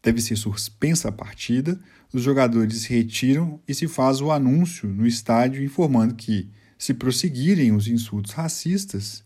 Deve 0.01 0.21
ser 0.21 0.35
suspensa 0.35 1.09
a 1.09 1.11
partida 1.11 1.79
os 2.15 2.23
jogadores 2.23 2.83
se 2.83 2.93
retiram 2.93 3.59
e 3.67 3.73
se 3.73 3.89
faz 3.89 4.21
o 4.21 4.31
anúncio 4.31 4.87
no 4.87 5.05
estádio 5.05 5.61
informando 5.61 6.15
que, 6.15 6.49
se 6.77 6.93
prosseguirem 6.93 7.73
os 7.73 7.89
insultos 7.89 8.31
racistas, 8.31 9.21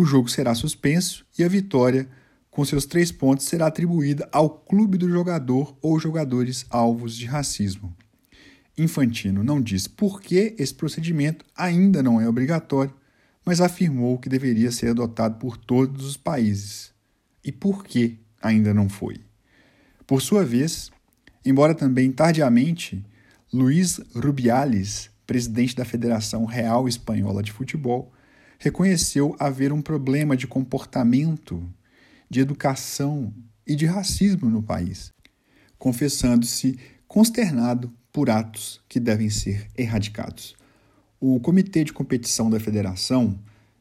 o 0.00 0.04
jogo 0.04 0.28
será 0.28 0.54
suspenso 0.54 1.26
e 1.38 1.44
a 1.44 1.48
vitória, 1.48 2.08
com 2.50 2.64
seus 2.64 2.84
três 2.86 3.12
pontos, 3.12 3.46
será 3.46 3.66
atribuída 3.66 4.28
ao 4.32 4.50
clube 4.50 4.98
do 4.98 5.08
jogador 5.08 5.76
ou 5.80 5.98
jogadores 5.98 6.66
alvos 6.70 7.16
de 7.16 7.26
racismo. 7.26 7.94
Infantino 8.76 9.44
não 9.44 9.60
diz 9.60 9.86
por 9.86 10.20
que 10.20 10.54
esse 10.58 10.74
procedimento 10.74 11.44
ainda 11.56 12.02
não 12.02 12.20
é 12.20 12.28
obrigatório, 12.28 12.94
mas 13.44 13.60
afirmou 13.60 14.18
que 14.18 14.28
deveria 14.28 14.70
ser 14.70 14.88
adotado 14.88 15.38
por 15.38 15.56
todos 15.56 16.04
os 16.04 16.16
países. 16.16 16.92
E 17.44 17.52
por 17.52 17.84
que 17.84 18.18
ainda 18.40 18.72
não 18.74 18.88
foi? 18.88 19.20
Por 20.06 20.20
sua 20.20 20.44
vez, 20.44 20.90
Embora 21.44 21.74
também 21.74 22.12
tardiamente, 22.12 23.02
Luiz 23.52 23.98
Rubiales, 24.14 25.10
presidente 25.26 25.74
da 25.74 25.86
Federação 25.86 26.44
Real 26.44 26.86
Espanhola 26.86 27.42
de 27.42 27.50
Futebol, 27.50 28.12
reconheceu 28.60 29.34
haver 29.38 29.72
um 29.72 29.80
problema 29.80 30.36
de 30.36 30.46
comportamento, 30.46 31.66
de 32.28 32.40
educação 32.40 33.32
e 33.66 33.74
de 33.74 33.86
racismo 33.86 34.50
no 34.50 34.62
país, 34.62 35.14
confessando-se 35.78 36.78
consternado 37.08 37.90
por 38.12 38.28
atos 38.28 38.82
que 38.86 39.00
devem 39.00 39.30
ser 39.30 39.66
erradicados. 39.76 40.54
O 41.18 41.40
Comitê 41.40 41.84
de 41.84 41.92
Competição 41.94 42.50
da 42.50 42.60
Federação, 42.60 43.38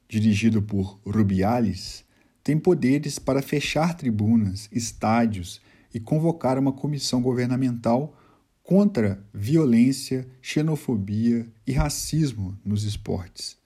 dirigido 0.07 0.61
por 0.61 0.97
Rubiales, 1.05 2.05
tem 2.41 2.57
poderes 2.57 3.19
para 3.19 3.41
fechar 3.41 3.95
tribunas, 3.95 4.69
estádios 4.71 5.59
e 5.93 5.99
convocar 5.99 6.57
uma 6.57 6.71
comissão 6.71 7.21
governamental 7.21 8.17
contra 8.63 9.21
violência, 9.33 10.25
xenofobia 10.41 11.45
e 11.67 11.73
racismo 11.73 12.57
nos 12.63 12.85
esportes. 12.85 13.58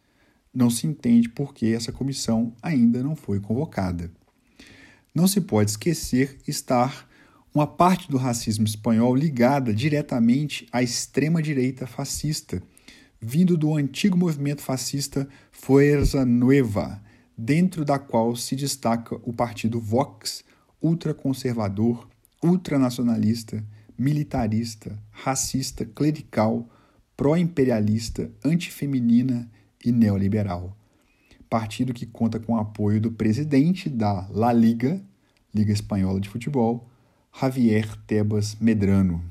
Não 0.54 0.70
se 0.70 0.86
entende 0.86 1.28
por 1.28 1.54
que 1.54 1.74
essa 1.74 1.92
comissão 1.92 2.54
ainda 2.62 3.02
não 3.02 3.16
foi 3.16 3.40
convocada. 3.40 4.12
Não 5.14 5.28
se 5.28 5.42
pode 5.42 5.72
esquecer 5.72 6.38
estar 6.48 7.08
uma 7.54 7.68
parte 7.68 8.10
do 8.10 8.18
racismo 8.18 8.66
espanhol 8.66 9.16
ligada 9.16 9.74
diretamente 9.74 10.68
à 10.72 10.82
extrema-direita 10.82 11.86
fascista, 11.86 12.62
vindo 13.22 13.56
do 13.56 13.76
antigo 13.76 14.18
movimento 14.18 14.62
fascista 14.62 15.28
Fuerza 15.52 16.26
Nueva, 16.26 17.02
dentro 17.38 17.86
da 17.86 17.98
qual 18.00 18.36
se 18.36 18.56
destaca 18.56 19.16
o 19.24 19.32
partido 19.32 19.80
Vox, 19.80 20.44
ultraconservador, 20.82 22.08
ultranacionalista, 22.44 23.64
militarista, 23.98 25.00
racista, 25.12 25.86
clerical, 25.86 26.68
pró-imperialista, 27.16 28.32
antifeminina 28.44 29.50
e 29.84 29.92
neoliberal. 29.92 30.78
Partido 31.50 31.94
que 31.94 32.06
conta 32.06 32.40
com 32.40 32.54
o 32.54 32.60
apoio 32.60 33.00
do 33.00 33.12
presidente 33.12 33.90
da 33.90 34.28
La 34.32 34.52
Liga, 34.52 35.02
Liga 35.54 35.72
Espanhola 35.72 36.20
de 36.20 36.30
Futebol, 36.30 36.90
Javier 37.40 37.96
Tebas 38.08 38.56
Medrano. 38.60 39.24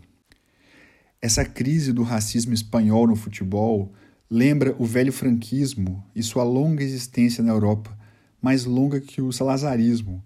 Essa 1.21 1.45
crise 1.45 1.93
do 1.93 2.03
racismo 2.03 2.53
espanhol 2.53 3.07
no 3.07 3.15
futebol 3.15 3.93
lembra 4.29 4.75
o 4.79 4.85
velho 4.85 5.13
franquismo 5.13 6.05
e 6.15 6.23
sua 6.23 6.43
longa 6.43 6.83
existência 6.83 7.45
na 7.45 7.53
Europa, 7.53 7.97
mais 8.41 8.65
longa 8.65 9.01
que 9.01 9.23
o 9.23 9.31
salazarismo, 9.31 10.25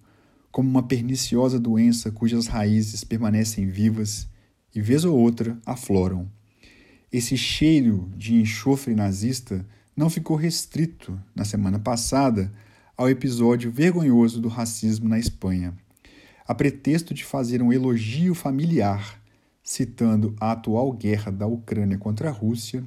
como 0.50 0.70
uma 0.70 0.82
perniciosa 0.82 1.60
doença 1.60 2.10
cujas 2.10 2.46
raízes 2.46 3.04
permanecem 3.04 3.66
vivas 3.66 4.26
e, 4.74 4.80
vez 4.80 5.04
ou 5.04 5.18
outra, 5.18 5.58
afloram. 5.66 6.30
Esse 7.12 7.36
cheiro 7.36 8.10
de 8.16 8.34
enxofre 8.34 8.94
nazista 8.94 9.66
não 9.96 10.10
ficou 10.10 10.36
restrito, 10.36 11.18
na 11.34 11.44
semana 11.44 11.78
passada, 11.78 12.52
ao 12.96 13.08
episódio 13.08 13.70
vergonhoso 13.70 14.40
do 14.40 14.48
racismo 14.48 15.08
na 15.08 15.18
Espanha. 15.18 15.74
A 16.46 16.54
pretexto 16.54 17.14
de 17.14 17.24
fazer 17.24 17.62
um 17.62 17.72
elogio 17.72 18.34
familiar, 18.34 19.20
citando 19.62 20.36
a 20.38 20.52
atual 20.52 20.92
guerra 20.92 21.32
da 21.32 21.46
Ucrânia 21.46 21.96
contra 21.96 22.28
a 22.28 22.32
Rússia, 22.32 22.84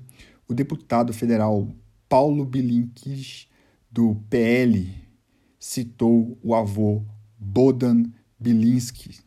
o 0.48 0.54
deputado 0.54 1.12
federal 1.12 1.68
Paulo 2.08 2.46
Bilinkis, 2.46 3.48
do 3.92 4.16
PL, 4.30 4.94
citou 5.60 6.38
o 6.44 6.54
avô 6.54 7.04
Bodan 7.40 8.04
Bilinski. 8.40 9.20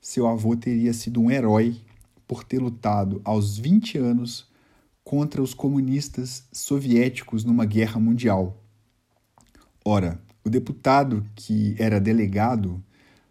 Seu 0.00 0.26
avô 0.26 0.56
teria 0.56 0.92
sido 0.92 1.20
um 1.20 1.30
herói 1.30 1.76
por 2.28 2.44
ter 2.44 2.58
lutado 2.60 3.20
aos 3.24 3.58
20 3.58 3.98
anos 3.98 4.51
contra 5.04 5.42
os 5.42 5.54
comunistas 5.54 6.44
soviéticos 6.52 7.44
numa 7.44 7.64
guerra 7.64 8.00
mundial. 8.00 8.62
Ora, 9.84 10.20
o 10.44 10.50
deputado 10.50 11.24
que 11.34 11.74
era 11.78 12.00
delegado, 12.00 12.82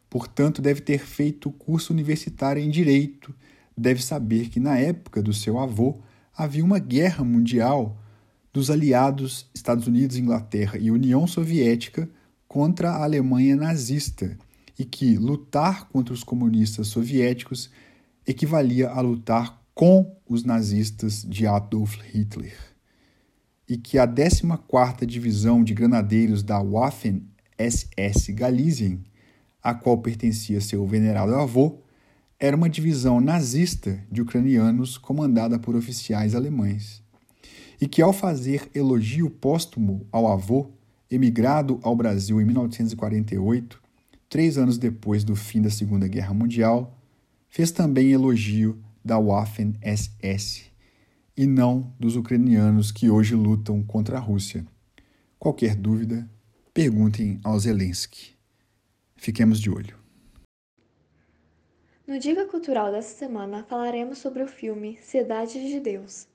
portanto, 0.09 0.61
deve 0.61 0.81
ter 0.81 0.99
feito 0.99 1.51
curso 1.51 1.93
universitário 1.93 2.61
em 2.61 2.69
direito, 2.69 3.33
deve 3.77 4.03
saber 4.03 4.49
que 4.49 4.59
na 4.59 4.77
época 4.77 5.21
do 5.21 5.33
seu 5.33 5.59
avô 5.59 5.99
havia 6.35 6.63
uma 6.63 6.79
guerra 6.79 7.23
mundial 7.23 7.97
dos 8.53 8.69
aliados 8.69 9.49
Estados 9.53 9.87
Unidos, 9.87 10.17
Inglaterra 10.17 10.77
e 10.77 10.91
União 10.91 11.25
Soviética 11.25 12.09
contra 12.47 12.91
a 12.91 13.03
Alemanha 13.03 13.55
nazista 13.55 14.37
e 14.77 14.83
que 14.83 15.15
lutar 15.15 15.87
contra 15.87 16.13
os 16.13 16.23
comunistas 16.23 16.87
soviéticos 16.87 17.69
equivalia 18.27 18.89
a 18.89 18.99
lutar 18.99 19.60
com 19.73 20.15
os 20.27 20.43
nazistas 20.43 21.23
de 21.23 21.47
Adolf 21.47 21.97
Hitler. 22.11 22.57
E 23.67 23.77
que 23.77 23.97
a 23.97 24.07
14ª 24.07 25.05
Divisão 25.05 25.63
de 25.63 25.73
Granadeiros 25.73 26.43
da 26.43 26.61
Waffen-SS 26.61 28.33
Galizien, 28.33 29.03
a 29.63 29.73
qual 29.73 29.97
pertencia 29.97 30.59
seu 30.59 30.85
venerado 30.85 31.35
avô, 31.35 31.79
era 32.39 32.57
uma 32.57 32.69
divisão 32.69 33.21
nazista 33.21 34.03
de 34.11 34.21
ucranianos 34.21 34.97
comandada 34.97 35.59
por 35.59 35.75
oficiais 35.75 36.33
alemães. 36.33 37.03
E 37.79 37.87
que 37.87 38.01
ao 38.01 38.11
fazer 38.11 38.69
elogio 38.73 39.29
póstumo 39.29 40.07
ao 40.11 40.27
avô, 40.27 40.71
emigrado 41.09 41.79
ao 41.83 41.95
Brasil 41.95 42.41
em 42.41 42.45
1948, 42.45 43.81
três 44.27 44.57
anos 44.57 44.77
depois 44.77 45.23
do 45.23 45.35
fim 45.35 45.61
da 45.61 45.69
Segunda 45.69 46.07
Guerra 46.07 46.33
Mundial, 46.33 46.97
fez 47.47 47.69
também 47.69 48.11
elogio 48.11 48.81
da 49.03 49.17
Waffen-SS 49.17 50.71
e 51.35 51.45
não 51.45 51.93
dos 51.99 52.15
ucranianos 52.15 52.91
que 52.91 53.09
hoje 53.09 53.35
lutam 53.35 53.81
contra 53.83 54.17
a 54.17 54.19
Rússia. 54.19 54.65
Qualquer 55.39 55.75
dúvida, 55.75 56.29
perguntem 56.73 57.39
ao 57.43 57.57
Zelensky. 57.59 58.35
Fiquemos 59.15 59.59
de 59.59 59.69
olho. 59.69 59.97
No 62.07 62.19
Dica 62.19 62.45
Cultural 62.45 62.91
dessa 62.91 63.15
semana 63.15 63.63
falaremos 63.63 64.17
sobre 64.17 64.43
o 64.43 64.47
filme 64.47 64.97
Cidade 65.01 65.53
de 65.65 65.79
Deus, 65.79 66.27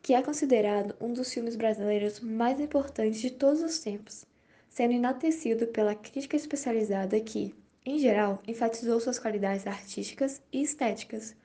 que 0.00 0.14
é 0.14 0.22
considerado 0.22 0.94
um 1.00 1.12
dos 1.12 1.32
filmes 1.32 1.56
brasileiros 1.56 2.20
mais 2.20 2.60
importantes 2.60 3.20
de 3.20 3.30
todos 3.30 3.60
os 3.62 3.78
tempos, 3.80 4.24
sendo 4.68 4.92
enaltecido 4.92 5.66
pela 5.66 5.94
crítica 5.94 6.36
especializada 6.36 7.18
que, 7.20 7.54
Em 7.86 7.98
geral, 7.98 8.42
enfatizou 8.48 8.98
suas 8.98 9.18
qualidades 9.18 9.66
artísticas 9.66 10.40
e 10.50 10.62
estéticas. 10.62 11.36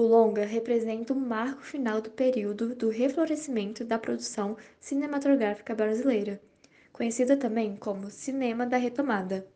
O 0.00 0.02
longa 0.02 0.46
representa 0.46 1.12
um 1.12 1.20
marco 1.20 1.60
final 1.60 2.00
do 2.00 2.08
período 2.10 2.74
do 2.74 2.88
reflorescimento 2.88 3.84
da 3.84 3.98
produção 3.98 4.56
cinematográfica 4.80 5.74
brasileira, 5.74 6.40
conhecida 6.90 7.36
também 7.36 7.76
como 7.76 8.10
Cinema 8.10 8.64
da 8.64 8.78
Retomada. 8.78 9.46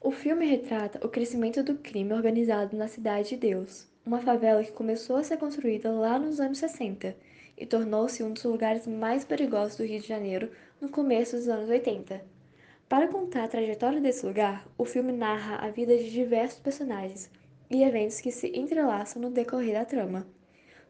O 0.00 0.10
filme 0.10 0.44
retrata 0.46 0.98
o 1.06 1.08
crescimento 1.08 1.62
do 1.62 1.76
crime 1.76 2.12
organizado 2.12 2.76
na 2.76 2.88
Cidade 2.88 3.28
de 3.28 3.36
Deus, 3.36 3.86
uma 4.04 4.18
favela 4.20 4.64
que 4.64 4.72
começou 4.72 5.14
a 5.14 5.22
ser 5.22 5.36
construída 5.36 5.92
lá 5.92 6.18
nos 6.18 6.40
anos 6.40 6.58
60 6.58 7.16
e 7.56 7.64
tornou-se 7.64 8.20
um 8.24 8.32
dos 8.32 8.42
lugares 8.42 8.84
mais 8.84 9.24
perigosos 9.24 9.76
do 9.76 9.84
Rio 9.84 10.00
de 10.00 10.08
Janeiro 10.08 10.50
no 10.80 10.88
começo 10.88 11.36
dos 11.36 11.46
anos 11.48 11.70
80. 11.70 12.20
Para 12.88 13.06
contar 13.06 13.44
a 13.44 13.48
trajetória 13.48 14.00
desse 14.00 14.26
lugar, 14.26 14.66
o 14.76 14.84
filme 14.84 15.12
narra 15.12 15.64
a 15.64 15.70
vida 15.70 15.96
de 15.96 16.10
diversos 16.10 16.58
personagens 16.58 17.30
e 17.70 17.84
eventos 17.84 18.20
que 18.20 18.32
se 18.32 18.48
entrelaçam 18.48 19.22
no 19.22 19.30
decorrer 19.30 19.74
da 19.74 19.84
trama. 19.84 20.26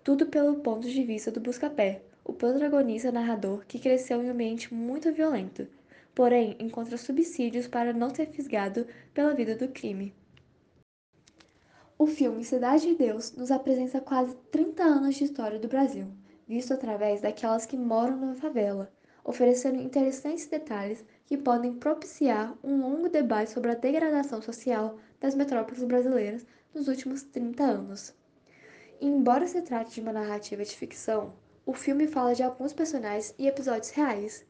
Tudo 0.02 0.26
pelo 0.26 0.56
ponto 0.56 0.88
de 0.88 1.02
vista 1.04 1.30
do 1.30 1.38
Buscapé, 1.38 2.02
o 2.24 2.32
protagonista 2.32 3.12
narrador 3.12 3.64
que 3.66 3.78
cresceu 3.78 4.22
em 4.22 4.28
um 4.28 4.32
ambiente 4.32 4.72
muito 4.72 5.12
violento, 5.12 5.68
porém 6.14 6.56
encontra 6.58 6.96
subsídios 6.96 7.68
para 7.68 7.92
não 7.92 8.14
ser 8.14 8.26
fisgado 8.26 8.86
pela 9.12 9.34
vida 9.34 9.54
do 9.54 9.68
crime. 9.68 10.14
O 11.98 12.06
filme 12.06 12.42
Cidade 12.42 12.86
de 12.86 12.94
Deus 12.94 13.36
nos 13.36 13.50
apresenta 13.50 14.00
quase 14.00 14.34
30 14.50 14.82
anos 14.82 15.16
de 15.16 15.24
história 15.24 15.58
do 15.58 15.68
Brasil, 15.68 16.06
visto 16.48 16.72
através 16.72 17.20
daquelas 17.20 17.66
que 17.66 17.76
moram 17.76 18.16
na 18.16 18.34
favela, 18.34 18.90
oferecendo 19.22 19.82
interessantes 19.82 20.46
detalhes 20.46 21.04
que 21.26 21.36
podem 21.36 21.74
propiciar 21.74 22.56
um 22.64 22.80
longo 22.80 23.10
debate 23.10 23.50
sobre 23.50 23.70
a 23.70 23.74
degradação 23.74 24.40
social 24.40 24.96
das 25.20 25.34
metrópoles 25.34 25.84
brasileiras 25.84 26.46
nos 26.74 26.88
últimos 26.88 27.22
30 27.22 27.62
anos. 27.62 28.14
Embora 29.00 29.46
se 29.46 29.60
trate 29.62 29.94
de 29.94 30.00
uma 30.00 30.12
narrativa 30.12 30.64
de 30.64 30.76
ficção, 30.76 31.32
o 31.66 31.72
filme 31.72 32.06
fala 32.06 32.34
de 32.34 32.42
alguns 32.42 32.72
personagens 32.72 33.34
e 33.38 33.46
episódios 33.46 33.90
reais. 33.90 34.44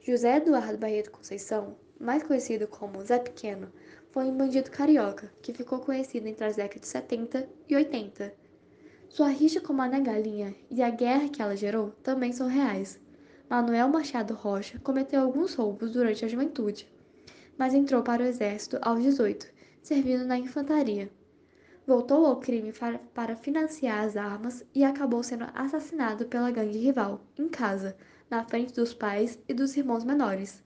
José 0.00 0.36
Eduardo 0.36 0.78
Barreto 0.78 1.10
Conceição, 1.10 1.76
mais 1.98 2.22
conhecido 2.22 2.68
como 2.68 3.04
Zé 3.04 3.18
Pequeno, 3.18 3.72
foi 4.10 4.26
um 4.26 4.36
bandido 4.36 4.70
carioca 4.70 5.32
que 5.42 5.52
ficou 5.52 5.80
conhecido 5.80 6.28
entre 6.28 6.44
as 6.44 6.56
décadas 6.56 6.82
de 6.82 6.88
70 6.88 7.48
e 7.68 7.74
80. 7.74 8.34
Sua 9.08 9.28
rixa 9.28 9.60
com 9.60 9.72
Mané 9.72 10.00
Galinha 10.00 10.54
e 10.70 10.82
a 10.82 10.90
guerra 10.90 11.28
que 11.28 11.40
ela 11.40 11.56
gerou 11.56 11.90
também 12.02 12.32
são 12.32 12.46
reais. 12.46 13.00
Manuel 13.48 13.88
Machado 13.88 14.34
Rocha 14.34 14.78
cometeu 14.80 15.20
alguns 15.20 15.54
roubos 15.54 15.92
durante 15.92 16.24
a 16.24 16.28
juventude, 16.28 16.92
mas 17.56 17.74
entrou 17.74 18.02
para 18.02 18.22
o 18.22 18.26
exército 18.26 18.78
aos 18.82 19.02
18, 19.02 19.46
servindo 19.82 20.24
na 20.24 20.38
infantaria. 20.38 21.10
Voltou 21.86 22.24
ao 22.24 22.36
crime 22.40 22.72
para 23.12 23.36
financiar 23.36 24.04
as 24.04 24.16
armas 24.16 24.64
e 24.74 24.82
acabou 24.82 25.22
sendo 25.22 25.44
assassinado 25.54 26.24
pela 26.24 26.50
gangue 26.50 26.78
rival, 26.78 27.20
em 27.38 27.46
casa, 27.46 27.94
na 28.30 28.42
frente 28.42 28.72
dos 28.72 28.94
pais 28.94 29.38
e 29.46 29.52
dos 29.52 29.76
irmãos 29.76 30.02
menores. 30.02 30.64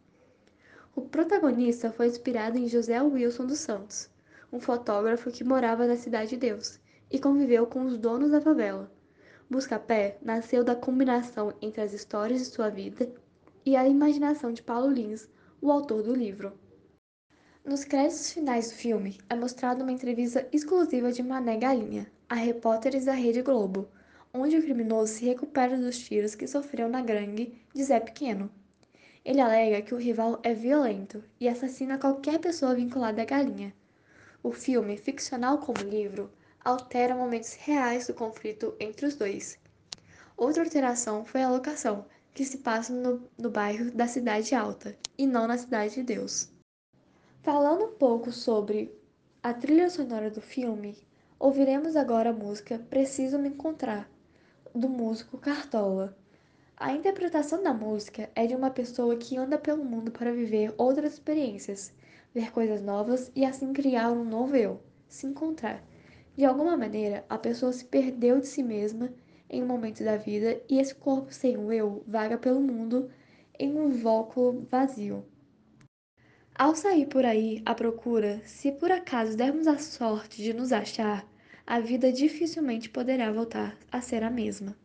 O 0.95 1.03
protagonista 1.03 1.91
foi 1.91 2.07
inspirado 2.07 2.57
em 2.57 2.69
José 2.69 3.03
Wilson 3.03 3.47
dos 3.47 3.59
Santos, 3.59 4.09
um 4.53 4.61
fotógrafo 4.61 5.31
que 5.33 5.43
morava 5.43 5.89
na 5.89 5.97
Cidade 5.97 6.31
de 6.31 6.37
Deus 6.37 6.79
e 7.11 7.19
conviveu 7.19 7.67
com 7.67 7.85
os 7.85 7.99
donos 7.99 8.31
da 8.31 8.41
favela. 8.41 8.89
Buscapé 9.51 10.19
nasceu 10.23 10.63
da 10.63 10.77
combinação 10.77 11.53
entre 11.61 11.81
as 11.81 11.93
histórias 11.93 12.39
de 12.39 12.47
sua 12.47 12.69
vida 12.69 13.11
e 13.67 13.75
a 13.75 13.89
imaginação 13.89 14.53
de 14.53 14.63
Paulo 14.63 14.89
Lins, 14.89 15.29
o 15.61 15.73
autor 15.73 16.03
do 16.03 16.15
livro. 16.15 16.53
Nos 17.69 17.85
créditos 17.85 18.33
finais 18.33 18.71
do 18.71 18.77
filme 18.77 19.19
é 19.29 19.35
mostrada 19.35 19.83
uma 19.83 19.93
entrevista 19.93 20.49
exclusiva 20.51 21.13
de 21.13 21.23
Mané 21.23 21.59
Galinha, 21.59 22.11
a 22.27 22.35
repórteres 22.35 23.05
da 23.05 23.13
Rede 23.13 23.43
Globo, 23.43 23.91
onde 24.33 24.57
o 24.57 24.63
criminoso 24.63 25.13
se 25.13 25.27
recupera 25.27 25.77
dos 25.77 25.99
tiros 25.99 26.35
que 26.35 26.47
sofreu 26.47 26.89
na 26.89 27.03
gangue 27.03 27.61
de 27.75 27.85
Zé 27.85 28.01
Pequeno, 28.01 28.51
ele 29.23 29.43
alega 29.43 29.83
que 29.83 29.95
o 29.95 29.99
rival 29.99 30.41
é 30.43 30.55
violento 30.55 31.23
e 31.39 31.47
assassina 31.47 31.99
qualquer 31.99 32.39
pessoa 32.39 32.75
vinculada 32.75 33.21
à 33.21 33.27
galinha. 33.27 33.75
O 34.43 34.51
filme, 34.51 34.97
ficcional 34.97 35.59
como 35.59 35.87
livro, 35.87 36.31
altera 36.65 37.15
momentos 37.15 37.53
reais 37.53 38.07
do 38.07 38.15
conflito 38.15 38.75
entre 38.81 39.05
os 39.05 39.15
dois. 39.15 39.59
Outra 40.39 40.63
alteração 40.63 41.23
foi 41.23 41.43
a 41.43 41.51
locação, 41.51 42.07
que 42.33 42.47
se 42.47 42.57
passa 42.57 42.95
no, 42.95 43.29
no 43.37 43.51
bairro 43.51 43.91
da 43.91 44.09
Cidade 44.09 44.55
Alta 44.55 44.97
e 45.19 45.27
não 45.27 45.47
na 45.47 45.59
Cidade 45.59 45.97
de 45.97 46.03
Deus. 46.03 46.49
Falando 47.51 47.87
um 47.87 47.93
pouco 47.93 48.31
sobre 48.31 48.95
a 49.43 49.55
trilha 49.55 49.89
sonora 49.89 50.31
do 50.31 50.39
filme, 50.39 50.95
ouviremos 51.39 51.97
agora 51.97 52.29
a 52.29 52.33
música 52.35 52.79
Preciso 52.91 53.39
Me 53.39 53.49
Encontrar, 53.49 54.07
do 54.75 54.87
músico 54.87 55.39
Cartola. 55.39 56.15
A 56.77 56.93
interpretação 56.93 57.63
da 57.63 57.73
música 57.73 58.29
é 58.35 58.47
de 58.47 58.55
uma 58.55 58.69
pessoa 58.69 59.17
que 59.17 59.39
anda 59.39 59.57
pelo 59.57 59.83
mundo 59.83 60.11
para 60.13 60.31
viver 60.31 60.75
outras 60.77 61.15
experiências, 61.15 61.91
ver 62.35 62.53
coisas 62.53 62.83
novas 62.83 63.33
e 63.35 63.47
assim 63.47 63.73
criar 63.73 64.13
um 64.13 64.25
novo 64.25 64.55
eu, 64.55 64.83
se 65.09 65.27
encontrar. 65.27 65.83
De 66.37 66.45
alguma 66.45 66.77
maneira, 66.77 67.25
a 67.31 67.39
pessoa 67.39 67.73
se 67.73 67.87
perdeu 67.87 68.41
de 68.41 68.47
si 68.47 68.63
mesma 68.63 69.09
em 69.49 69.63
um 69.63 69.67
momento 69.67 70.05
da 70.05 70.19
vida 70.19 70.61
e 70.69 70.79
esse 70.79 70.95
corpo 70.95 71.33
sem 71.33 71.57
o 71.57 71.73
eu 71.73 72.05
vaga 72.07 72.37
pelo 72.37 72.61
mundo 72.61 73.11
em 73.59 73.75
um 73.75 73.89
vácuo 73.89 74.67
vazio. 74.71 75.25
Ao 76.59 76.75
sair 76.75 77.07
por 77.07 77.25
aí 77.25 77.63
à 77.65 77.73
procura, 77.73 78.43
se 78.45 78.73
por 78.73 78.91
acaso 78.91 79.37
dermos 79.37 79.69
a 79.69 79.79
sorte 79.79 80.43
de 80.43 80.53
nos 80.53 80.73
achar, 80.73 81.25
a 81.65 81.79
vida 81.79 82.11
dificilmente 82.11 82.91
poderá 82.91 83.31
voltar 83.31 83.79
a 83.93 84.01
ser 84.01 84.25
a 84.25 84.31
mesma. 84.31 84.77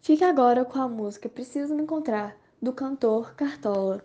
Fique 0.00 0.24
agora 0.24 0.64
com 0.64 0.80
a 0.80 0.88
música 0.88 1.28
Preciso 1.28 1.76
Me 1.76 1.82
Encontrar, 1.84 2.36
do 2.60 2.72
cantor 2.72 3.36
Cartola. 3.36 4.04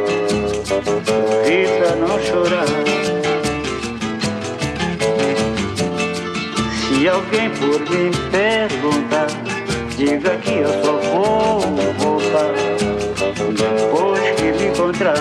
pra 1.31 1.95
não 1.95 2.19
chorar. 2.19 2.65
Se 6.79 7.07
alguém 7.07 7.49
por 7.51 7.79
mim 7.89 8.11
perguntar, 8.31 9.27
diga 9.97 10.37
que 10.37 10.59
eu 10.59 10.69
só 10.83 10.93
vou 10.93 11.61
voltar 11.97 12.53
depois 13.53 14.21
que 14.35 14.51
me 14.51 14.67
encontrar. 14.71 15.15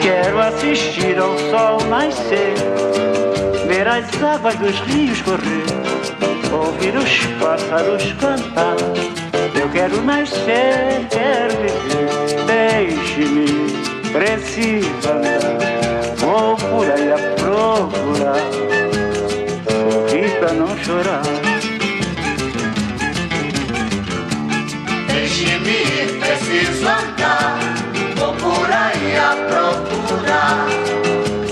Quero 0.00 0.40
assistir 0.40 1.18
ao 1.18 1.36
sol 1.50 1.78
nascer, 1.88 2.54
ver 3.66 3.86
as 3.86 4.22
águas 4.22 4.56
dos 4.56 4.78
rios 4.80 5.22
correr, 5.22 5.64
ouvir 6.52 6.96
os 6.96 7.26
pássaros 7.40 8.12
cantar. 8.14 8.76
Eu 9.54 9.68
quero 9.70 10.00
nascer, 10.02 11.06
quero 11.10 11.54
viver, 11.60 12.19
deixe-me, 13.10 13.46
preciso 14.12 14.88
andar. 15.08 15.58
Vou 16.18 16.56
por 16.56 16.90
aí 16.90 17.12
a 17.12 17.16
procurar, 17.36 18.50
sorrir 19.68 20.30
pra 20.38 20.52
não 20.52 20.76
chorar. 20.78 21.22
Deixe-me 25.08 26.20
preciso 26.20 26.86
andar. 26.86 27.58
Vou 28.16 28.32
por 28.34 28.70
aí 28.70 29.16
a 29.16 29.36
procurar. 29.48 30.68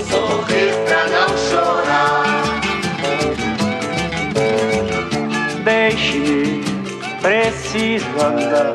Sorrir 0.08 0.72
pra 0.86 1.02
não 1.08 1.28
chorar. 1.48 2.24
Deixe-me, 5.64 6.64
preciso 7.20 8.20
andar. 8.20 8.74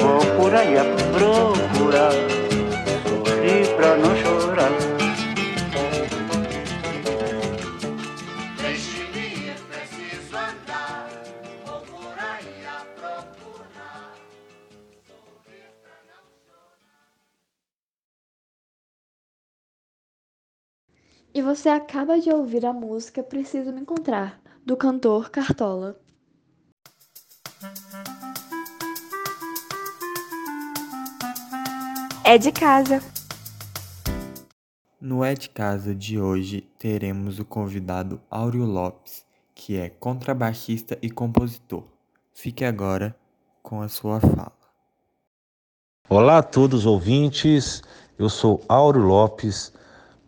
Vou 0.00 0.20
por 0.36 0.54
aí 0.54 0.78
a 0.78 0.84
procurar, 0.84 1.65
sorrir 3.36 3.76
pra 3.76 3.96
não 3.96 4.16
chorar. 4.16 4.70
Deixe-me 8.60 9.26
ir, 9.48 9.56
preciso 9.68 10.36
andar. 10.36 11.08
Vou 11.64 11.80
por 11.80 12.18
aí 12.18 12.66
a 12.66 12.84
procurar. 12.94 14.14
Sorrir 15.06 15.70
pra 15.82 15.96
não 16.08 16.22
E 21.34 21.42
você 21.42 21.68
acaba 21.68 22.18
de 22.18 22.30
ouvir 22.30 22.64
a 22.64 22.72
música 22.72 23.22
Preciso 23.22 23.72
Me 23.72 23.80
Encontrar, 23.82 24.40
do 24.64 24.76
cantor 24.76 25.30
Cartola. 25.30 25.98
É 32.28 32.36
de 32.36 32.50
casa. 32.50 33.00
No 35.00 35.22
É 35.22 35.32
de 35.32 35.48
Casa 35.48 35.94
de 35.94 36.18
hoje 36.20 36.68
teremos 36.76 37.38
o 37.38 37.44
convidado 37.44 38.20
Áureo 38.28 38.64
Lopes, 38.64 39.24
que 39.54 39.78
é 39.78 39.88
contrabaixista 39.88 40.98
e 41.00 41.08
compositor. 41.08 41.84
Fique 42.34 42.64
agora 42.64 43.14
com 43.62 43.80
a 43.80 43.86
sua 43.86 44.18
fala. 44.18 44.50
Olá 46.08 46.38
a 46.38 46.42
todos 46.42 46.80
os 46.80 46.86
ouvintes, 46.86 47.80
eu 48.18 48.28
sou 48.28 48.60
Áureo 48.68 49.02
Lopes, 49.02 49.72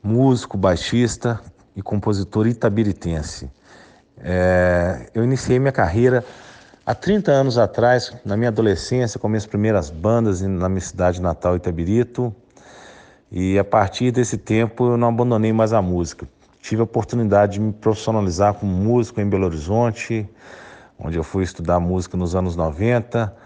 músico, 0.00 0.56
baixista 0.56 1.42
e 1.74 1.82
compositor 1.82 2.46
itabiritense. 2.46 3.50
É, 4.18 5.10
eu 5.12 5.24
iniciei 5.24 5.58
minha 5.58 5.72
carreira 5.72 6.24
há 6.88 6.94
30 6.94 7.30
anos 7.30 7.58
atrás, 7.58 8.14
na 8.24 8.34
minha 8.34 8.48
adolescência, 8.48 9.20
com 9.20 9.28
minhas 9.28 9.44
primeiras 9.44 9.90
bandas 9.90 10.40
na 10.40 10.70
minha 10.70 10.80
cidade 10.80 11.20
natal, 11.20 11.54
Itabirito. 11.54 12.34
E 13.30 13.58
a 13.58 13.64
partir 13.64 14.10
desse 14.10 14.38
tempo 14.38 14.92
eu 14.92 14.96
não 14.96 15.08
abandonei 15.08 15.52
mais 15.52 15.74
a 15.74 15.82
música. 15.82 16.26
Tive 16.62 16.80
a 16.80 16.84
oportunidade 16.84 17.54
de 17.54 17.60
me 17.60 17.74
profissionalizar 17.74 18.54
como 18.54 18.72
músico 18.72 19.20
em 19.20 19.28
Belo 19.28 19.44
Horizonte, 19.44 20.26
onde 20.98 21.18
eu 21.18 21.22
fui 21.22 21.44
estudar 21.44 21.78
música 21.78 22.16
nos 22.16 22.34
anos 22.34 22.56
90 22.56 23.36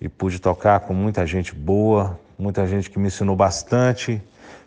e 0.00 0.08
pude 0.08 0.40
tocar 0.40 0.80
com 0.80 0.92
muita 0.92 1.24
gente 1.24 1.54
boa, 1.54 2.18
muita 2.36 2.66
gente 2.66 2.90
que 2.90 2.98
me 2.98 3.06
ensinou 3.06 3.36
bastante. 3.36 4.20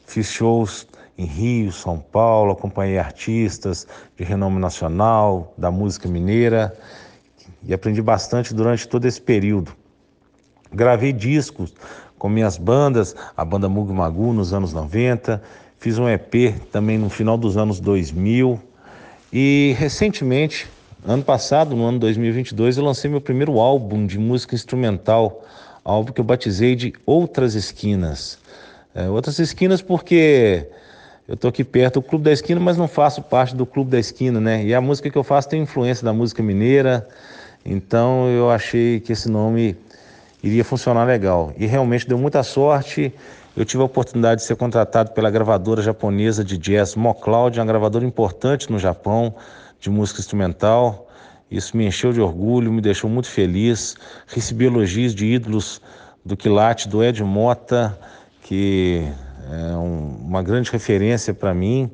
Fiz 0.07 0.27
shows 0.27 0.87
em 1.17 1.25
Rio, 1.25 1.69
São 1.73 1.99
Paulo, 1.99 2.53
acompanhei 2.53 2.97
artistas 2.97 3.85
de 4.15 4.23
renome 4.23 4.57
nacional, 4.57 5.53
da 5.57 5.69
música 5.69 6.07
mineira 6.07 6.73
e 7.63 7.73
aprendi 7.73 8.01
bastante 8.01 8.53
durante 8.53 8.87
todo 8.87 9.05
esse 9.05 9.21
período. 9.21 9.71
Gravei 10.71 11.11
discos 11.11 11.73
com 12.17 12.29
minhas 12.29 12.57
bandas, 12.57 13.15
a 13.35 13.43
banda 13.43 13.67
Mug 13.67 13.91
Magu 13.91 14.31
nos 14.31 14.53
anos 14.53 14.73
90, 14.73 15.41
fiz 15.79 15.97
um 15.97 16.07
EP 16.07 16.55
também 16.71 16.97
no 16.97 17.09
final 17.09 17.37
dos 17.37 17.57
anos 17.57 17.79
2000 17.79 18.59
e 19.33 19.75
recentemente, 19.79 20.67
ano 21.05 21.23
passado, 21.23 21.75
no 21.75 21.85
ano 21.85 21.99
2022, 21.99 22.77
eu 22.77 22.83
lancei 22.83 23.09
meu 23.09 23.21
primeiro 23.21 23.59
álbum 23.59 24.05
de 24.05 24.19
música 24.19 24.55
instrumental, 24.55 25.43
álbum 25.83 26.11
que 26.11 26.21
eu 26.21 26.25
batizei 26.25 26.75
de 26.75 26.93
Outras 27.05 27.55
Esquinas. 27.55 28.37
É, 28.93 29.09
outras 29.09 29.39
Esquinas 29.39 29.81
porque 29.81 30.67
eu 31.27 31.37
tô 31.37 31.47
aqui 31.47 31.63
perto 31.63 32.01
do 32.01 32.03
Clube 32.03 32.25
da 32.25 32.31
Esquina, 32.31 32.59
mas 32.59 32.75
não 32.75 32.89
faço 32.89 33.21
parte 33.21 33.55
do 33.55 33.65
Clube 33.65 33.89
da 33.89 33.97
Esquina, 33.99 34.41
né? 34.41 34.65
E 34.65 34.73
a 34.75 34.81
música 34.81 35.09
que 35.09 35.17
eu 35.17 35.23
faço 35.23 35.47
tem 35.47 35.61
influência 35.61 36.03
da 36.03 36.11
música 36.11 36.43
mineira, 36.43 37.07
então 37.65 38.27
eu 38.29 38.49
achei 38.49 38.99
que 38.99 39.13
esse 39.13 39.29
nome 39.29 39.77
iria 40.43 40.63
funcionar 40.63 41.05
legal. 41.05 41.53
E 41.57 41.65
realmente 41.65 42.07
deu 42.07 42.17
muita 42.17 42.43
sorte. 42.43 43.13
Eu 43.55 43.65
tive 43.65 43.83
a 43.83 43.85
oportunidade 43.85 44.41
de 44.41 44.47
ser 44.47 44.55
contratado 44.55 45.11
pela 45.11 45.29
gravadora 45.29 45.81
japonesa 45.81 46.43
de 46.43 46.57
jazz 46.57 46.95
MoCloud, 46.95 47.59
uma 47.59 47.65
gravadora 47.65 48.05
importante 48.05 48.71
no 48.71 48.79
Japão 48.79 49.35
de 49.79 49.89
música 49.89 50.19
instrumental. 50.19 51.07
Isso 51.49 51.75
me 51.75 51.85
encheu 51.85 52.13
de 52.13 52.21
orgulho, 52.21 52.71
me 52.71 52.81
deixou 52.81 53.09
muito 53.09 53.27
feliz. 53.27 53.95
Recebi 54.27 54.65
elogios 54.65 55.13
de 55.13 55.25
ídolos 55.25 55.81
do 56.25 56.37
Quilate, 56.37 56.87
do 56.87 57.03
Ed 57.03 57.21
Mota, 57.23 57.97
que 58.41 59.05
é 59.51 59.75
um, 59.75 60.15
uma 60.27 60.41
grande 60.41 60.71
referência 60.71 61.33
para 61.33 61.53
mim, 61.53 61.91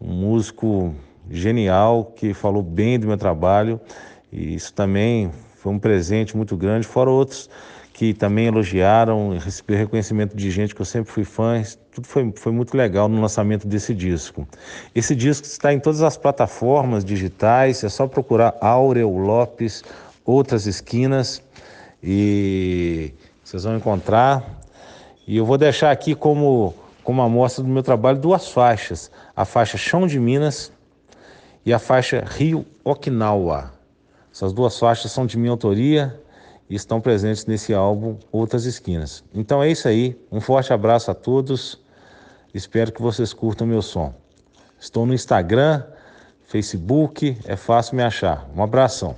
um 0.00 0.12
músico 0.12 0.94
genial 1.30 2.12
que 2.16 2.34
falou 2.34 2.62
bem 2.62 2.98
do 2.98 3.06
meu 3.06 3.16
trabalho. 3.16 3.80
E 4.32 4.54
isso 4.54 4.72
também 4.72 5.30
foi 5.56 5.72
um 5.72 5.78
presente 5.78 6.36
muito 6.36 6.56
grande, 6.56 6.86
fora 6.86 7.10
outros 7.10 7.48
que 7.98 8.14
também 8.14 8.46
elogiaram, 8.46 9.36
recebi 9.38 9.74
reconhecimento 9.74 10.36
de 10.36 10.52
gente 10.52 10.72
que 10.72 10.80
eu 10.80 10.86
sempre 10.86 11.10
fui 11.10 11.24
fã, 11.24 11.60
tudo 11.90 12.06
foi, 12.06 12.32
foi 12.36 12.52
muito 12.52 12.76
legal 12.76 13.08
no 13.08 13.20
lançamento 13.20 13.66
desse 13.66 13.92
disco. 13.92 14.46
Esse 14.94 15.16
disco 15.16 15.44
está 15.48 15.72
em 15.72 15.80
todas 15.80 16.00
as 16.00 16.16
plataformas 16.16 17.04
digitais, 17.04 17.82
é 17.82 17.88
só 17.88 18.06
procurar 18.06 18.56
Aurel 18.60 19.10
Lopes, 19.10 19.82
Outras 20.24 20.64
Esquinas, 20.66 21.42
e 22.00 23.12
vocês 23.42 23.64
vão 23.64 23.76
encontrar. 23.76 24.44
E 25.26 25.36
eu 25.36 25.44
vou 25.44 25.58
deixar 25.58 25.90
aqui 25.90 26.14
como, 26.14 26.72
como 27.02 27.20
amostra 27.20 27.64
do 27.64 27.68
meu 27.68 27.82
trabalho 27.82 28.20
duas 28.20 28.48
faixas, 28.48 29.10
a 29.34 29.44
faixa 29.44 29.76
Chão 29.76 30.06
de 30.06 30.20
Minas 30.20 30.70
e 31.66 31.72
a 31.72 31.80
faixa 31.80 32.24
Rio 32.24 32.64
Okinawa. 32.84 33.77
Essas 34.38 34.52
duas 34.52 34.78
faixas 34.78 35.10
são 35.10 35.26
de 35.26 35.36
minha 35.36 35.50
autoria, 35.50 36.16
e 36.70 36.76
estão 36.76 37.00
presentes 37.00 37.44
nesse 37.44 37.74
álbum 37.74 38.16
Outras 38.30 38.66
Esquinas. 38.66 39.24
Então 39.34 39.60
é 39.60 39.68
isso 39.68 39.88
aí, 39.88 40.16
um 40.30 40.40
forte 40.40 40.72
abraço 40.72 41.10
a 41.10 41.14
todos, 41.14 41.80
espero 42.54 42.92
que 42.92 43.02
vocês 43.02 43.32
curtam 43.32 43.66
meu 43.66 43.82
som. 43.82 44.14
Estou 44.78 45.04
no 45.04 45.12
Instagram, 45.12 45.82
Facebook, 46.46 47.36
é 47.46 47.56
fácil 47.56 47.96
me 47.96 48.02
achar. 48.04 48.48
Um 48.54 48.62
abração. 48.62 49.16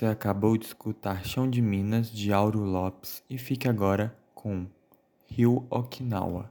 Você 0.00 0.06
acabou 0.06 0.56
de 0.56 0.64
escutar 0.64 1.22
Chão 1.26 1.46
de 1.46 1.60
Minas 1.60 2.10
de 2.10 2.32
Auro 2.32 2.60
Lopes 2.60 3.22
e 3.28 3.36
fique 3.36 3.68
agora 3.68 4.16
com 4.34 4.66
Rio 5.26 5.66
Okinawa. 5.68 6.50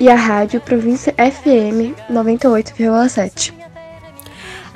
e 0.00 0.08
à 0.08 0.14
Rádio 0.14 0.60
Província 0.60 1.14
FM 1.14 1.94
98,7. 2.10 3.52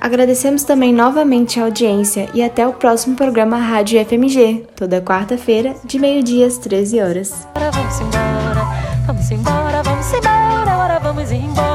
Agradecemos 0.01 0.65
também 0.65 0.93
novamente 0.93 1.61
a 1.61 1.65
audiência 1.65 2.29
e 2.35 2.43
até 2.43 2.67
o 2.67 2.73
próximo 2.73 3.15
programa 3.15 3.57
Rádio 3.57 4.05
FMG, 4.05 4.67
toda 4.75 5.01
quarta-feira, 5.01 5.77
de 5.85 5.99
meio-dia 5.99 6.47
às 6.47 6.59
13 6.59 7.01
horas. 7.01 7.47
Vamos 7.55 8.01
embora, 8.01 8.65
vamos 9.07 9.31
embora, 9.31 9.83
vamos 9.83 10.13
embora, 10.13 10.71
agora 10.73 10.99
vamos 10.99 11.31
embora. 11.31 11.72